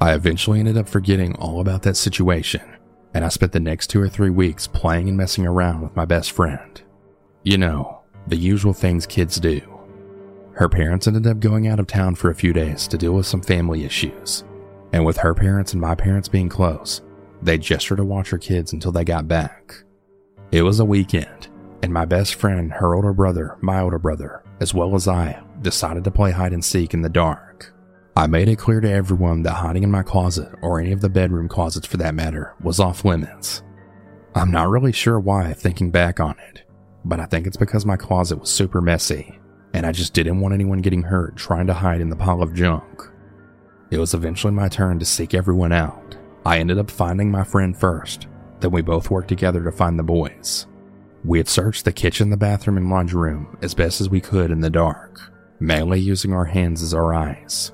I 0.00 0.14
eventually 0.14 0.60
ended 0.60 0.78
up 0.78 0.88
forgetting 0.88 1.34
all 1.36 1.60
about 1.60 1.82
that 1.82 1.96
situation, 1.96 2.62
and 3.12 3.24
I 3.24 3.28
spent 3.28 3.52
the 3.52 3.60
next 3.60 3.88
two 3.88 4.00
or 4.00 4.08
three 4.08 4.30
weeks 4.30 4.66
playing 4.66 5.08
and 5.08 5.16
messing 5.16 5.46
around 5.46 5.82
with 5.82 5.96
my 5.96 6.04
best 6.04 6.32
friend. 6.32 6.80
You 7.42 7.58
know, 7.58 8.00
the 8.26 8.36
usual 8.36 8.72
things 8.72 9.06
kids 9.06 9.38
do. 9.38 9.60
Her 10.52 10.68
parents 10.68 11.06
ended 11.06 11.26
up 11.26 11.40
going 11.40 11.68
out 11.68 11.80
of 11.80 11.86
town 11.86 12.14
for 12.14 12.30
a 12.30 12.34
few 12.34 12.52
days 12.52 12.86
to 12.88 12.98
deal 12.98 13.12
with 13.12 13.26
some 13.26 13.42
family 13.42 13.84
issues, 13.84 14.44
and 14.92 15.04
with 15.04 15.18
her 15.18 15.34
parents 15.34 15.72
and 15.72 15.80
my 15.80 15.94
parents 15.94 16.28
being 16.28 16.48
close, 16.48 17.02
they 17.42 17.58
gestured 17.58 17.98
to 17.98 18.04
watch 18.04 18.30
her 18.30 18.38
kids 18.38 18.72
until 18.72 18.92
they 18.92 19.04
got 19.04 19.28
back. 19.28 19.74
It 20.52 20.62
was 20.62 20.80
a 20.80 20.84
weekend, 20.84 21.48
and 21.82 21.92
my 21.92 22.04
best 22.04 22.34
friend, 22.34 22.72
her 22.72 22.94
older 22.94 23.12
brother, 23.12 23.56
my 23.60 23.80
older 23.80 23.98
brother, 23.98 24.42
as 24.60 24.74
well 24.74 24.94
as 24.94 25.08
I, 25.08 25.42
decided 25.62 26.04
to 26.04 26.10
play 26.10 26.30
hide 26.32 26.52
and 26.52 26.64
seek 26.64 26.94
in 26.94 27.02
the 27.02 27.08
dark. 27.08 27.72
I 28.16 28.26
made 28.26 28.48
it 28.48 28.58
clear 28.58 28.80
to 28.80 28.90
everyone 28.90 29.42
that 29.42 29.54
hiding 29.54 29.84
in 29.84 29.90
my 29.90 30.02
closet, 30.02 30.52
or 30.60 30.80
any 30.80 30.92
of 30.92 31.00
the 31.00 31.08
bedroom 31.08 31.48
closets 31.48 31.86
for 31.86 31.96
that 31.98 32.14
matter, 32.14 32.54
was 32.60 32.80
off 32.80 33.04
limits. 33.04 33.62
I'm 34.34 34.50
not 34.50 34.68
really 34.68 34.92
sure 34.92 35.18
why 35.18 35.52
thinking 35.52 35.90
back 35.90 36.20
on 36.20 36.36
it, 36.50 36.62
but 37.04 37.20
I 37.20 37.26
think 37.26 37.46
it's 37.46 37.56
because 37.56 37.86
my 37.86 37.96
closet 37.96 38.40
was 38.40 38.50
super 38.50 38.80
messy, 38.80 39.38
and 39.72 39.86
I 39.86 39.92
just 39.92 40.12
didn't 40.12 40.40
want 40.40 40.54
anyone 40.54 40.80
getting 40.80 41.02
hurt 41.02 41.36
trying 41.36 41.66
to 41.68 41.74
hide 41.74 42.00
in 42.00 42.10
the 42.10 42.16
pile 42.16 42.42
of 42.42 42.54
junk. 42.54 43.02
It 43.90 43.98
was 43.98 44.14
eventually 44.14 44.52
my 44.52 44.68
turn 44.68 44.98
to 44.98 45.04
seek 45.04 45.34
everyone 45.34 45.72
out. 45.72 46.16
I 46.44 46.58
ended 46.58 46.78
up 46.78 46.90
finding 46.90 47.30
my 47.30 47.44
friend 47.44 47.76
first, 47.76 48.26
then 48.60 48.70
we 48.70 48.82
both 48.82 49.10
worked 49.10 49.28
together 49.28 49.62
to 49.64 49.72
find 49.72 49.98
the 49.98 50.02
boys. 50.02 50.66
We 51.24 51.38
had 51.38 51.48
searched 51.48 51.84
the 51.84 51.92
kitchen, 51.92 52.30
the 52.30 52.36
bathroom, 52.36 52.78
and 52.78 52.88
laundry 52.88 53.20
room 53.30 53.58
as 53.62 53.74
best 53.74 54.00
as 54.00 54.08
we 54.08 54.20
could 54.20 54.50
in 54.50 54.60
the 54.60 54.70
dark, 54.70 55.20
mainly 55.60 56.00
using 56.00 56.32
our 56.32 56.46
hands 56.46 56.82
as 56.82 56.94
our 56.94 57.12
eyes. 57.12 57.72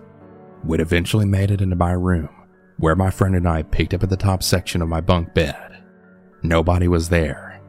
We'd 0.64 0.80
eventually 0.80 1.26
made 1.26 1.52
it 1.52 1.60
into 1.60 1.76
my 1.76 1.92
room, 1.92 2.28
where 2.78 2.96
my 2.96 3.10
friend 3.10 3.36
and 3.36 3.48
I 3.48 3.62
picked 3.62 3.94
up 3.94 4.02
at 4.02 4.10
the 4.10 4.16
top 4.16 4.42
section 4.42 4.82
of 4.82 4.88
my 4.88 5.00
bunk 5.00 5.32
bed. 5.32 5.84
Nobody 6.42 6.88
was 6.88 7.08
there. 7.08 7.60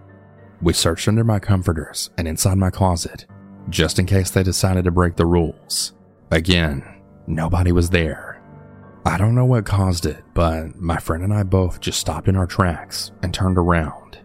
We 0.61 0.73
searched 0.73 1.07
under 1.07 1.23
my 1.23 1.37
comforters 1.37 2.09
and 2.17 2.27
inside 2.27 2.57
my 2.57 2.71
closet, 2.71 3.27
just 3.69 3.99
in 3.99 4.07
case 4.07 4.31
they 4.31 4.41
decided 4.41 4.85
to 4.85 4.91
break 4.91 5.15
the 5.15 5.27
rules. 5.27 5.93
Again, 6.31 6.83
nobody 7.27 7.71
was 7.71 7.91
there. 7.91 8.26
I 9.07 9.15
don't 9.15 9.35
know 9.35 9.45
what 9.45 9.65
caused 9.65 10.05
it, 10.05 10.21
but 10.33 10.75
my 10.75 10.97
friend 10.97 11.23
and 11.23 11.33
I 11.33 11.43
both 11.43 11.79
just 11.79 11.97
stopped 11.97 12.27
in 12.27 12.35
our 12.35 12.45
tracks 12.45 13.13
and 13.23 13.33
turned 13.33 13.57
around. 13.57 14.19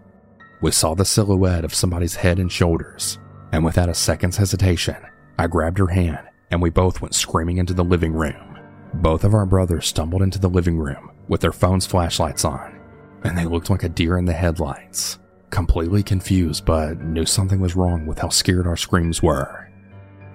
We 0.61 0.73
saw 0.73 0.95
the 0.95 1.05
silhouette 1.05 1.65
of 1.65 1.73
somebody's 1.73 2.17
head 2.17 2.41
and 2.41 2.51
shoulders, 2.51 3.21
and 3.53 3.65
without 3.65 3.89
a 3.89 3.95
second's 3.95 4.39
hesitation, 4.39 4.97
I 5.39 5.47
grabbed 5.47 5.79
her 5.79 5.87
hand 5.87 6.27
and 6.51 6.61
we 6.61 6.69
both 6.69 7.01
went 7.01 7.15
screaming 7.15 7.59
into 7.59 7.75
the 7.75 7.85
living 7.85 8.12
room. 8.12 8.59
Both 8.95 9.23
of 9.23 9.35
our 9.35 9.47
brothers 9.47 9.87
stumbled 9.87 10.21
into 10.21 10.41
the 10.41 10.51
living 10.51 10.77
room 10.77 11.12
with 11.29 11.43
their 11.43 11.53
phones' 11.53 11.87
flashlights 11.87 12.45
on, 12.45 12.77
and 13.23 13.39
they 13.39 13.45
looked 13.45 13.71
like 13.71 13.85
a 13.85 13.89
deer 13.89 14.19
in 14.19 14.25
the 14.25 14.33
headlights, 14.33 15.21
completely 15.51 16.03
confused 16.03 16.65
but 16.65 17.01
knew 17.03 17.25
something 17.25 17.61
was 17.61 17.77
wrong 17.77 18.05
with 18.05 18.19
how 18.19 18.31
scared 18.31 18.67
our 18.67 18.77
screams 18.77 19.23
were. 19.23 19.71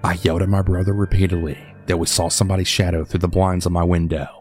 I 0.02 0.14
yelled 0.22 0.40
at 0.40 0.48
my 0.48 0.62
brother 0.62 0.94
repeatedly 0.94 1.58
that 1.84 1.98
we 1.98 2.06
saw 2.06 2.28
somebody's 2.28 2.66
shadow 2.66 3.04
through 3.04 3.20
the 3.20 3.28
blinds 3.28 3.66
of 3.66 3.72
my 3.72 3.84
window. 3.84 4.37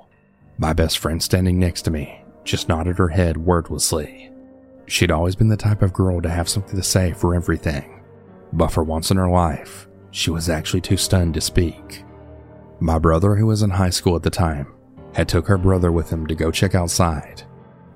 My 0.59 0.73
best 0.73 0.97
friend 0.97 1.21
standing 1.21 1.59
next 1.59 1.83
to 1.83 1.91
me 1.91 2.23
just 2.43 2.67
nodded 2.67 2.97
her 2.97 3.09
head 3.09 3.37
wordlessly. 3.37 4.31
She'd 4.87 5.11
always 5.11 5.35
been 5.35 5.49
the 5.49 5.57
type 5.57 5.83
of 5.83 5.93
girl 5.93 6.19
to 6.21 6.29
have 6.29 6.49
something 6.49 6.75
to 6.75 6.83
say 6.83 7.11
for 7.11 7.35
everything, 7.35 8.01
but 8.53 8.69
for 8.69 8.83
once 8.83 9.11
in 9.11 9.17
her 9.17 9.29
life, 9.29 9.87
she 10.11 10.31
was 10.31 10.49
actually 10.49 10.81
too 10.81 10.97
stunned 10.97 11.35
to 11.35 11.41
speak. 11.41 12.03
My 12.79 12.97
brother, 12.97 13.35
who 13.35 13.45
was 13.45 13.61
in 13.61 13.69
high 13.69 13.91
school 13.91 14.15
at 14.15 14.23
the 14.23 14.29
time, 14.29 14.73
had 15.13 15.27
took 15.27 15.47
her 15.47 15.57
brother 15.57 15.91
with 15.91 16.09
him 16.09 16.25
to 16.27 16.35
go 16.35 16.49
check 16.49 16.73
outside. 16.73 17.43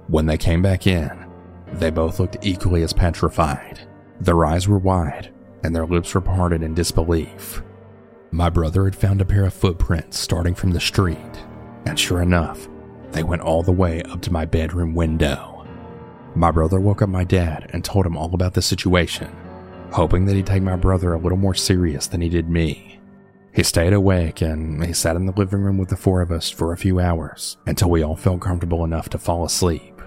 When 0.07 0.25
they 0.25 0.37
came 0.37 0.61
back 0.61 0.85
in, 0.85 1.25
they 1.73 1.89
both 1.89 2.19
looked 2.19 2.37
equally 2.41 2.83
as 2.83 2.93
petrified. 2.93 3.79
Their 4.19 4.45
eyes 4.45 4.67
were 4.67 4.77
wide 4.77 5.33
and 5.63 5.75
their 5.75 5.85
lips 5.85 6.13
were 6.13 6.21
parted 6.21 6.61
in 6.61 6.73
disbelief. 6.73 7.63
My 8.31 8.49
brother 8.49 8.85
had 8.85 8.95
found 8.95 9.21
a 9.21 9.25
pair 9.25 9.45
of 9.45 9.53
footprints 9.53 10.19
starting 10.19 10.55
from 10.55 10.71
the 10.71 10.79
street, 10.79 11.17
and 11.85 11.99
sure 11.99 12.21
enough, 12.21 12.67
they 13.11 13.23
went 13.23 13.41
all 13.41 13.63
the 13.63 13.71
way 13.71 14.01
up 14.03 14.21
to 14.21 14.33
my 14.33 14.45
bedroom 14.45 14.93
window. 14.93 15.67
My 16.35 16.51
brother 16.51 16.79
woke 16.79 17.01
up 17.01 17.09
my 17.09 17.23
dad 17.23 17.69
and 17.73 17.83
told 17.83 18.05
him 18.05 18.15
all 18.15 18.33
about 18.33 18.53
the 18.53 18.61
situation, 18.61 19.35
hoping 19.91 20.25
that 20.25 20.35
he'd 20.35 20.45
take 20.45 20.63
my 20.63 20.77
brother 20.77 21.13
a 21.13 21.19
little 21.19 21.37
more 21.37 21.53
serious 21.53 22.07
than 22.07 22.21
he 22.21 22.29
did 22.29 22.49
me. 22.49 22.99
He 23.53 23.63
stayed 23.63 23.91
awake 23.91 24.41
and 24.41 24.83
he 24.85 24.93
sat 24.93 25.17
in 25.17 25.25
the 25.25 25.33
living 25.33 25.61
room 25.61 25.77
with 25.77 25.89
the 25.89 25.97
four 25.97 26.21
of 26.21 26.31
us 26.31 26.49
for 26.49 26.71
a 26.71 26.77
few 26.77 27.01
hours 27.01 27.57
until 27.65 27.89
we 27.89 28.01
all 28.01 28.15
felt 28.15 28.39
comfortable 28.39 28.85
enough 28.85 29.09
to 29.09 29.17
fall 29.17 29.43
asleep. 29.43 30.01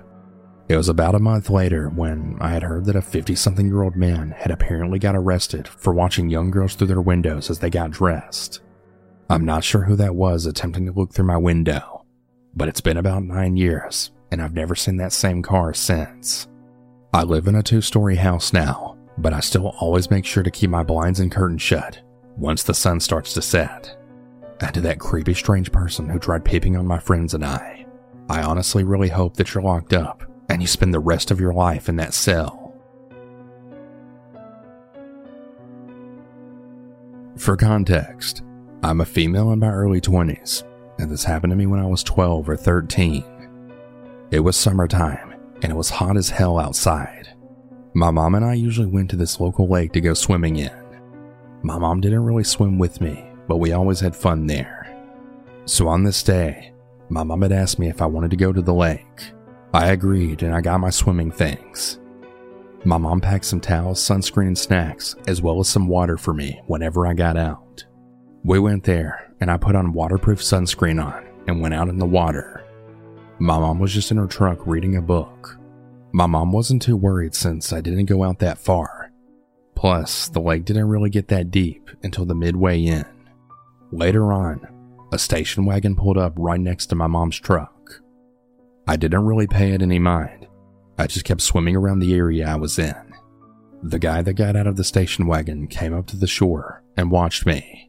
It 0.66 0.78
was 0.78 0.88
about 0.88 1.14
a 1.14 1.20
month 1.20 1.50
later 1.50 1.90
when 1.90 2.38
I 2.40 2.50
had 2.50 2.62
heard 2.62 2.86
that 2.86 2.96
a 2.96 3.02
50 3.02 3.34
something 3.34 3.66
year 3.66 3.82
old 3.82 3.96
man 3.96 4.30
had 4.30 4.50
apparently 4.50 4.98
got 4.98 5.14
arrested 5.14 5.68
for 5.68 5.92
watching 5.92 6.30
young 6.30 6.50
girls 6.50 6.74
through 6.74 6.86
their 6.86 7.02
windows 7.02 7.50
as 7.50 7.58
they 7.58 7.68
got 7.68 7.90
dressed. 7.90 8.60
I'm 9.30 9.46
not 9.46 9.64
sure 9.64 9.84
who 9.84 9.96
that 9.96 10.14
was 10.14 10.44
attempting 10.44 10.84
to 10.86 10.92
look 10.92 11.12
through 11.12 11.24
my 11.24 11.38
window, 11.38 12.04
but 12.54 12.68
it's 12.68 12.82
been 12.82 12.98
about 12.98 13.24
nine 13.24 13.56
years 13.56 14.12
and 14.30 14.42
I've 14.42 14.52
never 14.52 14.74
seen 14.74 14.98
that 14.98 15.12
same 15.12 15.42
car 15.42 15.72
since. 15.72 16.46
I 17.14 17.22
live 17.22 17.46
in 17.46 17.54
a 17.54 17.62
two 17.62 17.80
story 17.80 18.16
house 18.16 18.52
now, 18.52 18.98
but 19.16 19.32
I 19.32 19.40
still 19.40 19.68
always 19.80 20.10
make 20.10 20.26
sure 20.26 20.42
to 20.42 20.50
keep 20.50 20.68
my 20.68 20.82
blinds 20.82 21.20
and 21.20 21.32
curtains 21.32 21.62
shut 21.62 22.00
once 22.36 22.64
the 22.64 22.74
sun 22.74 23.00
starts 23.00 23.32
to 23.34 23.42
set. 23.42 23.96
And 24.60 24.74
to 24.74 24.80
that 24.82 25.00
creepy, 25.00 25.32
strange 25.32 25.72
person 25.72 26.08
who 26.08 26.18
tried 26.18 26.44
peeping 26.44 26.76
on 26.76 26.86
my 26.86 26.98
friends 26.98 27.32
and 27.32 27.44
I, 27.44 27.86
I 28.28 28.42
honestly 28.42 28.84
really 28.84 29.08
hope 29.08 29.36
that 29.36 29.54
you're 29.54 29.64
locked 29.64 29.94
up 29.94 30.22
and 30.50 30.60
you 30.60 30.68
spend 30.68 30.92
the 30.92 31.00
rest 31.00 31.30
of 31.30 31.40
your 31.40 31.54
life 31.54 31.88
in 31.88 31.96
that 31.96 32.12
cell. 32.12 32.60
For 37.36 37.56
context, 37.56 38.42
I'm 38.84 39.00
a 39.00 39.06
female 39.06 39.50
in 39.52 39.60
my 39.60 39.70
early 39.70 39.98
20s, 39.98 40.62
and 40.98 41.10
this 41.10 41.24
happened 41.24 41.52
to 41.52 41.56
me 41.56 41.64
when 41.64 41.80
I 41.80 41.86
was 41.86 42.02
12 42.02 42.50
or 42.50 42.54
13. 42.54 43.24
It 44.30 44.40
was 44.40 44.58
summertime, 44.58 45.36
and 45.62 45.72
it 45.72 45.74
was 45.74 45.88
hot 45.88 46.18
as 46.18 46.28
hell 46.28 46.58
outside. 46.58 47.34
My 47.94 48.10
mom 48.10 48.34
and 48.34 48.44
I 48.44 48.52
usually 48.52 48.86
went 48.86 49.08
to 49.08 49.16
this 49.16 49.40
local 49.40 49.70
lake 49.70 49.92
to 49.92 50.02
go 50.02 50.12
swimming 50.12 50.56
in. 50.56 50.70
My 51.62 51.78
mom 51.78 52.02
didn't 52.02 52.26
really 52.26 52.44
swim 52.44 52.78
with 52.78 53.00
me, 53.00 53.24
but 53.48 53.56
we 53.56 53.72
always 53.72 54.00
had 54.00 54.14
fun 54.14 54.46
there. 54.46 54.94
So 55.64 55.88
on 55.88 56.04
this 56.04 56.22
day, 56.22 56.74
my 57.08 57.22
mom 57.22 57.40
had 57.40 57.52
asked 57.52 57.78
me 57.78 57.88
if 57.88 58.02
I 58.02 58.06
wanted 58.06 58.32
to 58.32 58.36
go 58.36 58.52
to 58.52 58.60
the 58.60 58.74
lake. 58.74 59.32
I 59.72 59.92
agreed 59.92 60.42
and 60.42 60.54
I 60.54 60.60
got 60.60 60.80
my 60.80 60.90
swimming 60.90 61.30
things. 61.30 62.00
My 62.84 62.98
mom 62.98 63.22
packed 63.22 63.46
some 63.46 63.60
towels, 63.60 63.98
sunscreen, 63.98 64.48
and 64.48 64.58
snacks, 64.58 65.16
as 65.26 65.40
well 65.40 65.58
as 65.58 65.68
some 65.68 65.88
water 65.88 66.18
for 66.18 66.34
me 66.34 66.60
whenever 66.66 67.06
I 67.06 67.14
got 67.14 67.38
out. 67.38 67.86
We 68.46 68.58
went 68.58 68.84
there, 68.84 69.32
and 69.40 69.50
I 69.50 69.56
put 69.56 69.74
on 69.74 69.94
waterproof 69.94 70.40
sunscreen 70.40 71.02
on 71.02 71.26
and 71.48 71.62
went 71.62 71.72
out 71.72 71.88
in 71.88 71.98
the 71.98 72.04
water. 72.04 72.62
My 73.38 73.58
mom 73.58 73.78
was 73.78 73.94
just 73.94 74.10
in 74.10 74.18
her 74.18 74.26
truck 74.26 74.66
reading 74.66 74.96
a 74.96 75.02
book. 75.02 75.58
My 76.12 76.26
mom 76.26 76.52
wasn't 76.52 76.82
too 76.82 76.94
worried 76.94 77.34
since 77.34 77.72
I 77.72 77.80
didn't 77.80 78.04
go 78.04 78.22
out 78.22 78.40
that 78.40 78.58
far. 78.58 79.10
Plus, 79.74 80.28
the 80.28 80.40
lake 80.40 80.66
didn't 80.66 80.88
really 80.88 81.08
get 81.08 81.28
that 81.28 81.50
deep 81.50 81.90
until 82.02 82.26
the 82.26 82.34
midway 82.34 82.84
in. 82.84 83.06
Later 83.90 84.30
on, 84.30 84.60
a 85.10 85.18
station 85.18 85.64
wagon 85.64 85.96
pulled 85.96 86.18
up 86.18 86.34
right 86.36 86.60
next 86.60 86.86
to 86.86 86.94
my 86.94 87.06
mom's 87.06 87.40
truck. 87.40 88.02
I 88.86 88.96
didn't 88.96 89.24
really 89.24 89.46
pay 89.46 89.72
it 89.72 89.80
any 89.80 89.98
mind. 89.98 90.46
I 90.98 91.06
just 91.06 91.24
kept 91.24 91.40
swimming 91.40 91.76
around 91.76 92.00
the 92.00 92.14
area 92.14 92.46
I 92.46 92.56
was 92.56 92.78
in. 92.78 93.14
The 93.82 93.98
guy 93.98 94.20
that 94.20 94.34
got 94.34 94.54
out 94.54 94.66
of 94.66 94.76
the 94.76 94.84
station 94.84 95.26
wagon 95.26 95.66
came 95.66 95.94
up 95.94 96.06
to 96.08 96.16
the 96.16 96.26
shore 96.26 96.82
and 96.94 97.10
watched 97.10 97.46
me. 97.46 97.83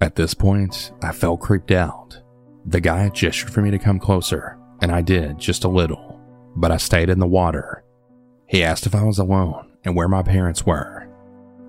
At 0.00 0.14
this 0.14 0.34
point, 0.34 0.92
I 1.02 1.12
felt 1.12 1.40
creeped 1.40 1.70
out. 1.70 2.20
The 2.66 2.80
guy 2.80 3.08
gestured 3.08 3.50
for 3.50 3.62
me 3.62 3.70
to 3.70 3.78
come 3.78 3.98
closer, 3.98 4.58
and 4.82 4.92
I 4.92 5.00
did 5.00 5.38
just 5.38 5.64
a 5.64 5.68
little, 5.68 6.20
but 6.54 6.70
I 6.70 6.76
stayed 6.76 7.08
in 7.08 7.18
the 7.18 7.26
water. 7.26 7.82
He 8.46 8.62
asked 8.62 8.86
if 8.86 8.94
I 8.94 9.04
was 9.04 9.18
alone 9.18 9.72
and 9.84 9.96
where 9.96 10.08
my 10.08 10.22
parents 10.22 10.66
were. 10.66 11.08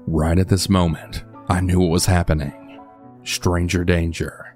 Right 0.07 0.37
at 0.37 0.49
this 0.49 0.69
moment, 0.69 1.23
I 1.47 1.61
knew 1.61 1.79
what 1.79 1.91
was 1.91 2.07
happening. 2.07 2.81
Stranger 3.23 3.85
danger. 3.85 4.55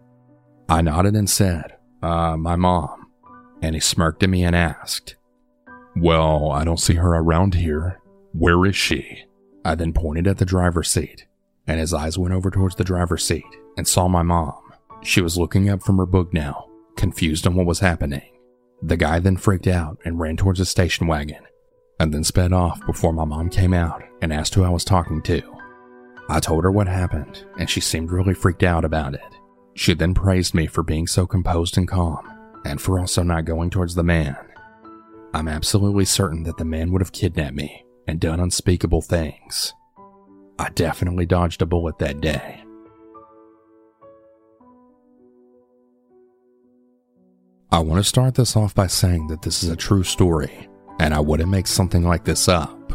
I 0.68 0.82
nodded 0.82 1.16
and 1.16 1.30
said, 1.30 1.78
Uh, 2.02 2.36
my 2.36 2.58
mom. 2.58 3.08
And 3.62 3.76
he 3.76 3.82
smirked 3.82 4.24
at 4.24 4.30
me 4.30 4.44
and 4.44 4.56
asked, 4.56 5.16
Well, 5.96 6.52
I 6.52 6.66
don't 6.66 6.80
see 6.80 6.96
her 6.96 7.16
around 7.16 7.54
here. 7.54 8.02
Where 8.34 8.66
is 8.66 8.76
she? 8.76 9.24
I 9.64 9.76
then 9.76 9.94
pointed 9.94 10.28
at 10.28 10.40
the 10.40 10.46
driver's 10.46 10.90
seat, 10.90 11.26
and 11.68 11.80
his 11.80 11.94
eyes 11.94 12.18
went 12.18 12.34
over 12.34 12.50
towards 12.50 12.76
the 12.76 12.84
driver's 12.84 13.24
seat 13.24 13.46
and 13.78 13.88
saw 13.88 14.08
my 14.08 14.22
mom. 14.22 14.56
She 15.04 15.22
was 15.22 15.38
looking 15.38 15.70
up 15.70 15.82
from 15.82 15.98
her 15.98 16.06
book 16.06 16.34
now, 16.34 16.68
confused 16.96 17.48
on 17.48 17.56
what 17.56 17.66
was 17.66 17.80
happening. 17.80 18.32
The 18.82 18.98
guy 18.98 19.20
then 19.20 19.38
freaked 19.38 19.68
out 19.68 19.98
and 20.06 20.20
ran 20.20 20.38
towards 20.38 20.60
a 20.60 20.66
station 20.66 21.08
wagon, 21.08 21.44
and 22.00 22.14
then 22.14 22.24
sped 22.24 22.54
off 22.54 22.86
before 22.86 23.14
my 23.14 23.26
mom 23.26 23.50
came 23.50 23.74
out 23.74 24.04
and 24.22 24.34
asked 24.34 24.56
who 24.56 24.64
I 24.64 24.70
was 24.70 24.84
talking 24.84 25.22
to. 25.24 25.42
I 26.30 26.40
told 26.40 26.64
her 26.64 26.72
what 26.72 26.88
happened, 26.88 27.46
and 27.58 27.70
she 27.70 27.82
seemed 27.82 28.12
really 28.12 28.34
freaked 28.34 28.64
out 28.64 28.86
about 28.86 29.14
it. 29.14 29.22
She 29.74 29.94
then 29.94 30.14
praised 30.14 30.54
me 30.54 30.68
for 30.68 30.84
being 30.84 31.08
so 31.08 31.26
composed 31.26 31.78
and 31.78 31.88
calm, 31.88 32.28
and 32.66 32.82
for 32.82 33.00
also 33.00 33.24
not 33.24 33.46
going 33.46 33.70
towards 33.70 33.96
the 33.96 34.04
man. 34.04 34.38
I'm 35.34 35.48
absolutely 35.48 36.06
certain 36.06 36.44
that 36.44 36.58
the 36.58 36.66
man 36.66 36.92
would 36.92 37.02
have 37.02 37.12
kidnapped 37.12 37.56
me 37.56 37.86
and 38.08 38.20
done 38.20 38.40
unspeakable 38.40 39.02
things. 39.02 39.74
I 40.60 40.70
definitely 40.70 41.26
dodged 41.26 41.62
a 41.62 41.66
bullet 41.66 42.00
that 42.00 42.22
day. 42.22 42.64
I 47.74 47.80
want 47.80 48.04
to 48.04 48.08
start 48.08 48.36
this 48.36 48.58
off 48.58 48.76
by 48.76 48.88
saying 48.88 49.28
that 49.28 49.44
this 49.44 49.64
is 49.64 49.70
a 49.70 49.78
true 49.78 50.04
story, 50.04 50.68
and 51.00 51.14
I 51.14 51.22
wouldn't 51.22 51.50
make 51.50 51.68
something 51.68 52.04
like 52.04 52.26
this 52.26 52.50
up. 52.50 52.92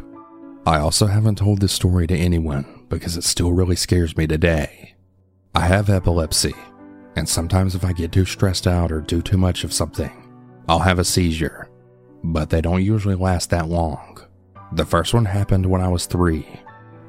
I 0.67 0.81
also 0.81 1.07
haven't 1.07 1.39
told 1.39 1.63
this 1.63 1.73
story 1.73 2.07
to 2.09 2.15
anyone 2.15 2.85
because 2.91 3.17
it 3.17 3.25
still 3.25 3.53
really 3.53 3.77
scares 3.77 4.15
me 4.19 4.27
today. 4.27 4.95
I 5.55 5.61
have 5.61 5.89
epilepsy, 5.89 6.53
and 7.17 7.27
sometimes 7.27 7.75
if 7.75 7.87
I 7.87 7.95
get 7.95 8.13
too 8.13 8.27
stressed 8.27 8.67
out 8.67 8.93
or 8.93 9.01
do 9.01 9.23
too 9.23 9.39
much 9.39 9.65
of 9.65 9.73
something, 9.73 10.13
I'll 10.69 10.81
have 10.81 10.99
a 10.99 11.05
seizure, 11.05 11.71
but 12.23 12.51
they 12.51 12.61
don't 12.61 12.85
usually 12.85 13.15
last 13.15 13.49
that 13.51 13.71
long. 13.71 14.21
The 14.73 14.85
first 14.85 15.15
one 15.15 15.25
happened 15.25 15.65
when 15.65 15.81
I 15.81 15.89
was 15.89 16.05
three, 16.05 16.47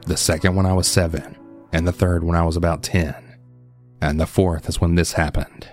the 0.06 0.16
second 0.16 0.56
when 0.56 0.66
I 0.66 0.72
was 0.72 0.88
seven, 0.88 1.36
and 1.74 1.86
the 1.86 1.92
third 1.92 2.24
when 2.24 2.38
I 2.38 2.46
was 2.46 2.56
about 2.56 2.82
10. 2.82 3.14
And 4.02 4.22
the 4.22 4.26
fourth 4.26 4.70
is 4.70 4.80
when 4.80 4.96
this 4.96 5.12
happened. 5.12 5.68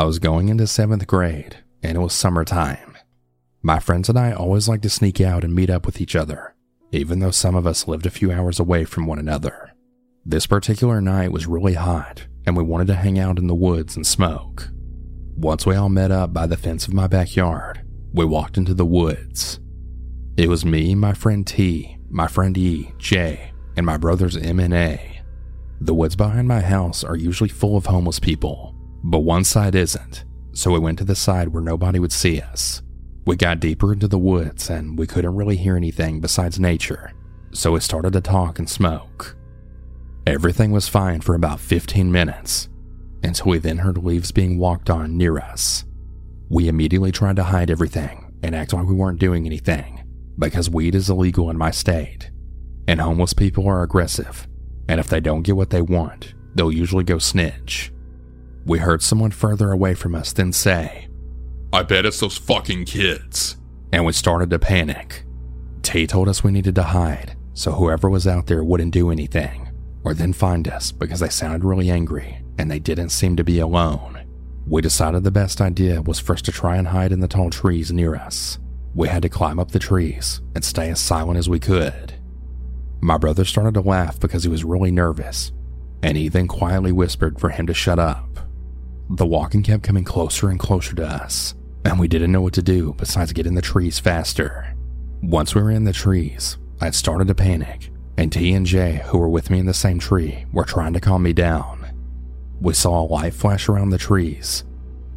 I 0.00 0.04
was 0.04 0.18
going 0.18 0.48
into 0.48 0.66
seventh 0.66 1.06
grade, 1.06 1.58
and 1.82 1.94
it 1.94 2.00
was 2.00 2.14
summertime. 2.14 2.96
My 3.60 3.78
friends 3.78 4.08
and 4.08 4.18
I 4.18 4.32
always 4.32 4.66
liked 4.66 4.82
to 4.84 4.88
sneak 4.88 5.20
out 5.20 5.44
and 5.44 5.54
meet 5.54 5.68
up 5.68 5.84
with 5.84 6.00
each 6.00 6.16
other, 6.16 6.54
even 6.90 7.18
though 7.18 7.30
some 7.30 7.54
of 7.54 7.66
us 7.66 7.86
lived 7.86 8.06
a 8.06 8.10
few 8.10 8.32
hours 8.32 8.58
away 8.58 8.86
from 8.86 9.04
one 9.04 9.18
another. 9.18 9.74
This 10.24 10.46
particular 10.46 11.02
night 11.02 11.32
was 11.32 11.46
really 11.46 11.74
hot, 11.74 12.26
and 12.46 12.56
we 12.56 12.62
wanted 12.62 12.86
to 12.86 12.94
hang 12.94 13.18
out 13.18 13.38
in 13.38 13.46
the 13.46 13.54
woods 13.54 13.94
and 13.94 14.06
smoke. 14.06 14.70
Once 15.36 15.66
we 15.66 15.76
all 15.76 15.90
met 15.90 16.10
up 16.10 16.32
by 16.32 16.46
the 16.46 16.56
fence 16.56 16.88
of 16.88 16.94
my 16.94 17.06
backyard, 17.06 17.82
we 18.14 18.24
walked 18.24 18.56
into 18.56 18.72
the 18.72 18.86
woods. 18.86 19.60
It 20.38 20.48
was 20.48 20.64
me, 20.64 20.94
my 20.94 21.12
friend 21.12 21.46
T, 21.46 21.98
my 22.08 22.26
friend 22.26 22.56
E, 22.56 22.90
J, 22.96 23.52
and 23.76 23.84
my 23.84 23.98
brothers 23.98 24.34
M 24.34 24.60
and 24.60 24.72
A. 24.72 25.20
The 25.78 25.92
woods 25.92 26.16
behind 26.16 26.48
my 26.48 26.62
house 26.62 27.04
are 27.04 27.16
usually 27.16 27.50
full 27.50 27.76
of 27.76 27.84
homeless 27.84 28.18
people, 28.18 28.79
but 29.02 29.20
one 29.20 29.44
side 29.44 29.74
isn't, 29.74 30.24
so 30.52 30.70
we 30.70 30.78
went 30.78 30.98
to 30.98 31.04
the 31.04 31.14
side 31.14 31.48
where 31.48 31.62
nobody 31.62 31.98
would 31.98 32.12
see 32.12 32.40
us. 32.40 32.82
We 33.26 33.36
got 33.36 33.60
deeper 33.60 33.92
into 33.92 34.08
the 34.08 34.18
woods 34.18 34.70
and 34.70 34.98
we 34.98 35.06
couldn't 35.06 35.34
really 35.34 35.56
hear 35.56 35.76
anything 35.76 36.20
besides 36.20 36.58
nature, 36.58 37.12
so 37.52 37.72
we 37.72 37.80
started 37.80 38.12
to 38.14 38.20
talk 38.20 38.58
and 38.58 38.68
smoke. 38.68 39.36
Everything 40.26 40.70
was 40.70 40.88
fine 40.88 41.20
for 41.20 41.34
about 41.34 41.60
15 41.60 42.10
minutes 42.10 42.68
until 43.22 43.50
we 43.50 43.58
then 43.58 43.78
heard 43.78 43.98
leaves 43.98 44.32
being 44.32 44.58
walked 44.58 44.90
on 44.90 45.16
near 45.16 45.38
us. 45.38 45.84
We 46.48 46.68
immediately 46.68 47.12
tried 47.12 47.36
to 47.36 47.44
hide 47.44 47.70
everything 47.70 48.32
and 48.42 48.54
act 48.54 48.72
like 48.72 48.86
we 48.86 48.94
weren't 48.94 49.20
doing 49.20 49.46
anything 49.46 50.04
because 50.38 50.70
weed 50.70 50.94
is 50.94 51.10
illegal 51.10 51.50
in 51.50 51.58
my 51.58 51.70
state, 51.70 52.30
and 52.88 53.00
homeless 53.00 53.34
people 53.34 53.68
are 53.68 53.82
aggressive 53.82 54.46
and 54.90 54.98
if 54.98 55.06
they 55.06 55.20
don't 55.20 55.42
get 55.42 55.54
what 55.54 55.70
they 55.70 55.82
want, 55.82 56.34
they'll 56.56 56.72
usually 56.72 57.04
go 57.04 57.18
snitch. 57.18 57.92
We 58.64 58.78
heard 58.78 59.02
someone 59.02 59.30
further 59.30 59.72
away 59.72 59.94
from 59.94 60.14
us 60.14 60.32
then 60.32 60.52
say, 60.52 61.08
I 61.72 61.82
bet 61.82 62.06
it's 62.06 62.20
those 62.20 62.36
fucking 62.36 62.84
kids. 62.84 63.56
And 63.92 64.04
we 64.04 64.12
started 64.12 64.50
to 64.50 64.58
panic. 64.58 65.24
Tay 65.82 66.06
told 66.06 66.28
us 66.28 66.44
we 66.44 66.52
needed 66.52 66.74
to 66.76 66.82
hide 66.82 67.36
so 67.60 67.72
whoever 67.72 68.08
was 68.08 68.26
out 68.26 68.46
there 68.46 68.64
wouldn't 68.64 68.92
do 68.92 69.10
anything 69.10 69.70
or 70.02 70.14
then 70.14 70.32
find 70.32 70.66
us 70.68 70.92
because 70.92 71.20
they 71.20 71.28
sounded 71.28 71.62
really 71.62 71.90
angry 71.90 72.42
and 72.58 72.70
they 72.70 72.78
didn't 72.78 73.10
seem 73.10 73.36
to 73.36 73.44
be 73.44 73.58
alone. 73.58 74.24
We 74.66 74.80
decided 74.80 75.24
the 75.24 75.30
best 75.30 75.60
idea 75.60 76.00
was 76.00 76.18
first 76.18 76.46
to 76.46 76.52
try 76.52 76.76
and 76.76 76.88
hide 76.88 77.12
in 77.12 77.20
the 77.20 77.28
tall 77.28 77.50
trees 77.50 77.92
near 77.92 78.14
us. 78.14 78.58
We 78.94 79.08
had 79.08 79.22
to 79.22 79.28
climb 79.28 79.58
up 79.58 79.72
the 79.72 79.78
trees 79.78 80.40
and 80.54 80.64
stay 80.64 80.90
as 80.90 81.00
silent 81.00 81.38
as 81.38 81.48
we 81.48 81.60
could. 81.60 82.14
My 83.00 83.18
brother 83.18 83.44
started 83.44 83.74
to 83.74 83.80
laugh 83.80 84.18
because 84.18 84.44
he 84.44 84.50
was 84.50 84.64
really 84.64 84.90
nervous, 84.90 85.52
and 86.02 86.16
he 86.16 86.28
then 86.28 86.48
quietly 86.48 86.92
whispered 86.92 87.38
for 87.38 87.50
him 87.50 87.66
to 87.66 87.74
shut 87.74 87.98
up. 87.98 88.29
The 89.12 89.26
walking 89.26 89.64
kept 89.64 89.82
coming 89.82 90.04
closer 90.04 90.50
and 90.50 90.58
closer 90.58 90.94
to 90.94 91.04
us, 91.04 91.56
and 91.84 91.98
we 91.98 92.06
didn't 92.06 92.30
know 92.30 92.42
what 92.42 92.52
to 92.54 92.62
do 92.62 92.94
besides 92.96 93.32
get 93.32 93.44
in 93.44 93.56
the 93.56 93.60
trees 93.60 93.98
faster. 93.98 94.76
Once 95.20 95.52
we 95.52 95.60
were 95.60 95.72
in 95.72 95.82
the 95.82 95.92
trees, 95.92 96.58
I 96.80 96.92
started 96.92 97.26
to 97.26 97.34
panic, 97.34 97.90
and 98.16 98.32
T 98.32 98.52
and 98.52 98.64
J, 98.64 99.02
who 99.06 99.18
were 99.18 99.28
with 99.28 99.50
me 99.50 99.58
in 99.58 99.66
the 99.66 99.74
same 99.74 99.98
tree, 99.98 100.46
were 100.52 100.64
trying 100.64 100.92
to 100.92 101.00
calm 101.00 101.24
me 101.24 101.32
down. 101.32 101.90
We 102.60 102.72
saw 102.72 103.00
a 103.00 103.02
light 103.02 103.34
flash 103.34 103.68
around 103.68 103.90
the 103.90 103.98
trees, 103.98 104.62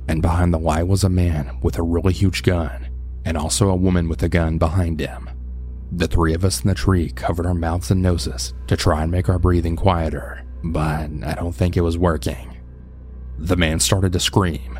and 0.07 0.23
behind 0.23 0.55
the 0.55 0.59
light 0.59 0.87
was 0.87 1.03
a 1.03 1.09
man 1.09 1.59
with 1.61 1.77
a 1.77 1.83
really 1.83 2.13
huge 2.13 2.41
gun, 2.41 2.89
and 3.25 3.37
also 3.37 3.69
a 3.69 3.75
woman 3.75 4.09
with 4.09 4.23
a 4.23 4.27
gun 4.29 4.57
behind 4.57 4.99
him. 4.99 5.29
The 5.91 6.07
three 6.07 6.33
of 6.33 6.43
us 6.43 6.63
in 6.63 6.67
the 6.67 6.73
tree 6.73 7.11
covered 7.11 7.45
our 7.45 7.53
mouths 7.53 7.91
and 7.91 8.01
noses 8.01 8.55
to 8.65 8.75
try 8.75 9.03
and 9.03 9.11
make 9.11 9.29
our 9.29 9.37
breathing 9.37 9.75
quieter, 9.75 10.43
but 10.63 11.11
I 11.23 11.35
don't 11.35 11.53
think 11.53 11.77
it 11.77 11.81
was 11.81 11.95
working. 11.95 12.52
The 13.37 13.57
man 13.57 13.79
started 13.79 14.13
to 14.13 14.19
scream, 14.19 14.79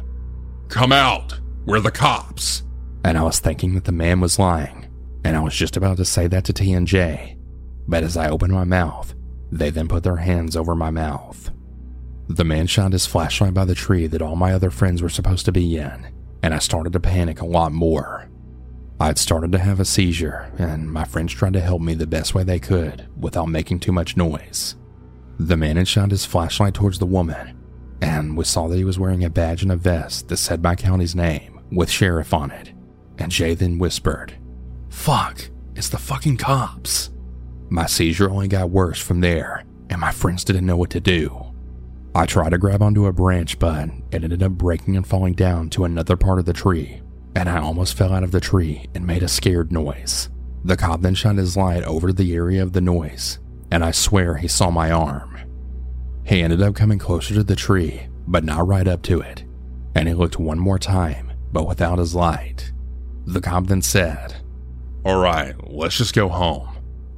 Come 0.69 0.91
out! 0.91 1.39
We're 1.65 1.79
the 1.79 1.91
cops! 1.91 2.63
And 3.03 3.17
I 3.17 3.23
was 3.23 3.39
thinking 3.39 3.73
that 3.75 3.85
the 3.85 3.91
man 3.91 4.19
was 4.19 4.39
lying, 4.39 4.87
and 5.23 5.35
I 5.35 5.39
was 5.41 5.55
just 5.55 5.77
about 5.77 5.97
to 5.97 6.05
say 6.05 6.27
that 6.27 6.45
to 6.45 6.53
T 6.53 6.71
and 6.73 6.87
J, 6.87 7.37
but 7.87 8.03
as 8.03 8.15
I 8.17 8.29
opened 8.29 8.53
my 8.53 8.63
mouth, 8.63 9.13
they 9.51 9.69
then 9.69 9.87
put 9.87 10.03
their 10.03 10.17
hands 10.17 10.55
over 10.55 10.75
my 10.75 10.89
mouth. 10.89 11.51
The 12.27 12.45
man 12.45 12.67
shined 12.67 12.93
his 12.93 13.05
flashlight 13.05 13.53
by 13.53 13.65
the 13.65 13.75
tree 13.75 14.07
that 14.07 14.21
all 14.21 14.35
my 14.35 14.53
other 14.53 14.71
friends 14.71 15.01
were 15.01 15.09
supposed 15.09 15.45
to 15.45 15.51
be 15.51 15.77
in, 15.77 16.07
and 16.41 16.53
I 16.53 16.59
started 16.59 16.93
to 16.93 16.99
panic 16.99 17.41
a 17.41 17.45
lot 17.45 17.71
more. 17.71 18.29
I'd 18.99 19.17
started 19.17 19.51
to 19.51 19.59
have 19.59 19.79
a 19.79 19.85
seizure, 19.85 20.51
and 20.57 20.91
my 20.91 21.03
friends 21.03 21.33
tried 21.33 21.53
to 21.53 21.59
help 21.59 21.81
me 21.81 21.93
the 21.93 22.07
best 22.07 22.33
way 22.33 22.43
they 22.43 22.59
could 22.59 23.07
without 23.17 23.47
making 23.47 23.79
too 23.79 23.91
much 23.91 24.15
noise. 24.15 24.75
The 25.37 25.57
man 25.57 25.75
had 25.75 25.87
shined 25.87 26.11
his 26.11 26.25
flashlight 26.25 26.73
towards 26.73 26.99
the 26.99 27.05
woman, 27.05 27.59
and 28.03 28.37
we 28.37 28.43
saw 28.43 28.67
that 28.67 28.77
he 28.77 28.83
was 28.83 28.99
wearing 28.99 29.23
a 29.23 29.29
badge 29.29 29.63
and 29.63 29.71
a 29.71 29.75
vest 29.75 30.27
that 30.27 30.37
said 30.37 30.61
my 30.61 30.75
county's 30.75 31.15
name 31.15 31.59
with 31.71 31.89
sheriff 31.89 32.33
on 32.33 32.51
it. 32.51 32.73
And 33.17 33.31
Jay 33.31 33.55
then 33.55 33.79
whispered, 33.79 34.33
Fuck, 34.89 35.49
it's 35.75 35.89
the 35.89 35.97
fucking 35.97 36.37
cops. 36.37 37.09
My 37.69 37.87
seizure 37.87 38.29
only 38.29 38.47
got 38.47 38.69
worse 38.69 38.99
from 38.99 39.21
there, 39.21 39.63
and 39.89 39.99
my 39.99 40.11
friends 40.11 40.43
didn't 40.43 40.65
know 40.65 40.77
what 40.77 40.91
to 40.91 40.99
do. 40.99 41.43
I 42.13 42.27
tried 42.27 42.49
to 42.49 42.59
grab 42.59 42.83
onto 42.83 43.07
a 43.07 43.13
branch, 43.13 43.57
but 43.57 43.89
it 44.11 44.23
ended 44.23 44.43
up 44.43 44.51
breaking 44.51 44.95
and 44.95 45.07
falling 45.07 45.33
down 45.33 45.71
to 45.71 45.85
another 45.85 46.15
part 46.15 46.37
of 46.37 46.45
the 46.45 46.53
tree 46.53 47.01
and 47.35 47.49
I 47.49 47.59
almost 47.59 47.97
fell 47.97 48.13
out 48.13 48.23
of 48.23 48.31
the 48.31 48.39
tree 48.39 48.85
and 48.93 49.05
made 49.05 49.23
a 49.23 49.27
scared 49.27 49.71
noise. 49.71 50.29
The 50.63 50.77
cop 50.77 51.01
then 51.01 51.15
shined 51.15 51.39
his 51.39 51.57
light 51.57 51.83
over 51.83 52.13
the 52.13 52.33
area 52.33 52.61
of 52.61 52.73
the 52.73 52.81
noise, 52.81 53.39
and 53.71 53.83
I 53.83 53.91
swear 53.91 54.35
he 54.35 54.47
saw 54.47 54.69
my 54.69 54.91
arm. 54.91 55.37
He 56.25 56.41
ended 56.41 56.61
up 56.61 56.75
coming 56.75 56.99
closer 56.99 57.33
to 57.33 57.43
the 57.43 57.55
tree, 57.55 58.07
but 58.27 58.43
not 58.43 58.67
right 58.67 58.87
up 58.87 59.01
to 59.03 59.19
it, 59.19 59.43
and 59.95 60.07
he 60.07 60.13
looked 60.13 60.39
one 60.39 60.59
more 60.59 60.79
time, 60.79 61.31
but 61.51 61.67
without 61.67 61.99
his 61.99 62.15
light. 62.15 62.71
The 63.25 63.41
cop 63.41 63.67
then 63.67 63.81
said, 63.81 64.35
Alright, 65.05 65.55
let's 65.71 65.97
just 65.97 66.13
go 66.13 66.29
home. 66.29 66.69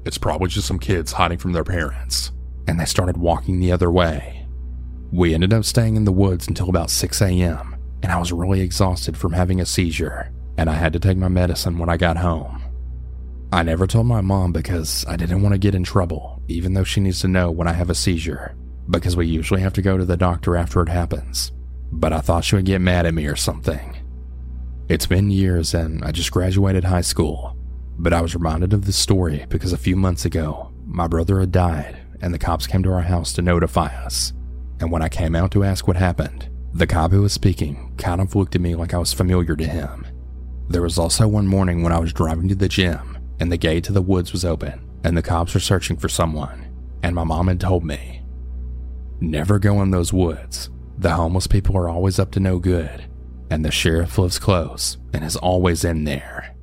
It's 0.06 0.18
probably 0.18 0.50
just 0.50 0.68
some 0.68 0.80
kids 0.80 1.12
hiding 1.12 1.38
from 1.38 1.54
their 1.54 1.64
parents. 1.64 2.32
And 2.68 2.80
they 2.80 2.86
started 2.86 3.18
walking 3.18 3.60
the 3.60 3.72
other 3.72 3.92
way. 3.92 4.48
We 5.12 5.34
ended 5.34 5.54
up 5.54 5.66
staying 5.66 5.96
in 5.96 6.06
the 6.06 6.12
woods 6.12 6.48
until 6.48 6.70
about 6.70 6.90
6 6.90 7.22
a.m 7.22 7.76
and 8.06 8.12
I 8.12 8.20
was 8.20 8.32
really 8.32 8.62
exhausted 8.62 9.18
from 9.18 9.34
having 9.34 9.60
a 9.60 9.66
seizure, 9.66 10.32
and 10.60 10.70
I 10.70 10.74
had 10.74 10.94
to 10.94 11.00
take 11.00 11.18
my 11.18 11.28
medicine 11.28 11.80
when 11.80 11.90
I 11.90 11.98
got 11.98 12.18
home. 12.18 12.62
I 13.52 13.64
never 13.64 13.88
told 13.88 14.06
my 14.06 14.22
mom 14.22 14.52
because 14.52 15.04
I 15.08 15.16
didn't 15.16 15.42
want 15.42 15.54
to 15.54 15.58
get 15.58 15.74
in 15.74 15.84
trouble, 15.84 16.40
even 16.48 16.76
though 16.76 16.84
she 16.84 17.00
needs 17.00 17.22
to 17.22 17.28
know 17.28 17.50
when 17.50 17.68
I 17.68 17.74
have 17.74 17.90
a 17.90 17.96
seizure, 17.96 18.54
because 18.90 19.16
we 19.16 19.28
usually 19.28 19.62
have 19.62 19.74
to 19.74 19.82
go 19.82 19.98
to 19.98 20.06
the 20.06 20.18
doctor 20.18 20.56
after 20.56 20.82
it 20.82 20.90
happens. 20.90 21.52
But 21.92 22.14
I 22.14 22.20
thought 22.20 22.44
she 22.44 22.56
would 22.56 22.66
get 22.66 22.82
mad 22.82 23.06
at 23.06 23.14
me 23.14 23.26
or 23.26 23.36
something. 23.36 23.98
It's 24.88 25.08
been 25.08 25.32
years 25.32 25.74
and 25.74 26.04
I 26.04 26.12
just 26.12 26.32
graduated 26.32 26.84
high 26.84 27.02
school, 27.02 27.58
but 27.98 28.14
I 28.14 28.22
was 28.22 28.36
reminded 28.36 28.74
of 28.74 28.86
this 28.86 28.98
story 28.98 29.46
because 29.50 29.74
a 29.74 29.78
few 29.78 29.96
months 29.96 30.26
ago, 30.26 30.72
my 30.86 31.08
brother 31.08 31.40
had 31.40 31.52
died 31.52 31.98
and 32.22 32.34
the 32.34 32.40
cops 32.40 32.68
came 32.68 32.84
to 32.84 32.92
our 32.92 33.02
house 33.02 33.34
to 33.34 33.42
notify 33.42 33.88
us. 33.88 34.34
And 34.80 34.92
when 34.92 35.02
I 35.02 35.10
came 35.10 35.36
out 35.36 35.52
to 35.52 35.64
ask 35.64 35.88
what 35.88 35.98
happened, 35.98 36.50
the 36.74 36.88
cop 36.88 37.12
who 37.12 37.22
was 37.22 37.34
speaking 37.34 37.94
kind 37.98 38.22
of 38.22 38.36
looked 38.36 38.56
at 38.56 38.62
me 38.62 38.76
like 38.76 38.94
I 38.94 38.98
was 38.98 39.14
familiar 39.14 39.56
to 39.56 39.66
him. 39.66 40.06
There 40.68 40.82
was 40.82 41.00
also 41.00 41.28
one 41.28 41.48
morning 41.48 41.82
when 41.82 41.94
I 41.94 42.00
was 42.00 42.14
driving 42.14 42.48
to 42.50 42.56
the 42.56 42.68
gym 42.68 43.18
and 43.40 43.52
the 43.52 43.58
gate 43.58 43.84
to 43.86 43.94
the 43.94 44.02
woods 44.02 44.32
was 44.32 44.46
open 44.46 44.86
and 45.04 45.16
the 45.16 45.22
cops 45.22 45.54
were 45.54 45.60
searching 45.60 45.98
for 45.98 46.10
someone, 46.10 46.68
and 47.04 47.16
my 47.16 47.24
mom 47.24 47.48
had 47.48 47.60
told 47.60 47.86
me, 47.86 48.24
Never 49.20 49.60
go 49.60 49.82
in 49.82 49.92
those 49.92 50.14
woods. 50.14 50.70
The 50.98 51.12
homeless 51.12 51.48
people 51.48 51.78
are 51.78 51.90
always 51.90 52.20
up 52.20 52.32
to 52.32 52.40
no 52.40 52.60
good, 52.60 53.06
and 53.50 53.64
the 53.64 53.72
sheriff 53.72 54.18
lives 54.18 54.40
close 54.40 54.98
and 55.14 55.24
is 55.24 55.36
always 55.36 55.84
in 55.84 56.04
there. 56.04 56.55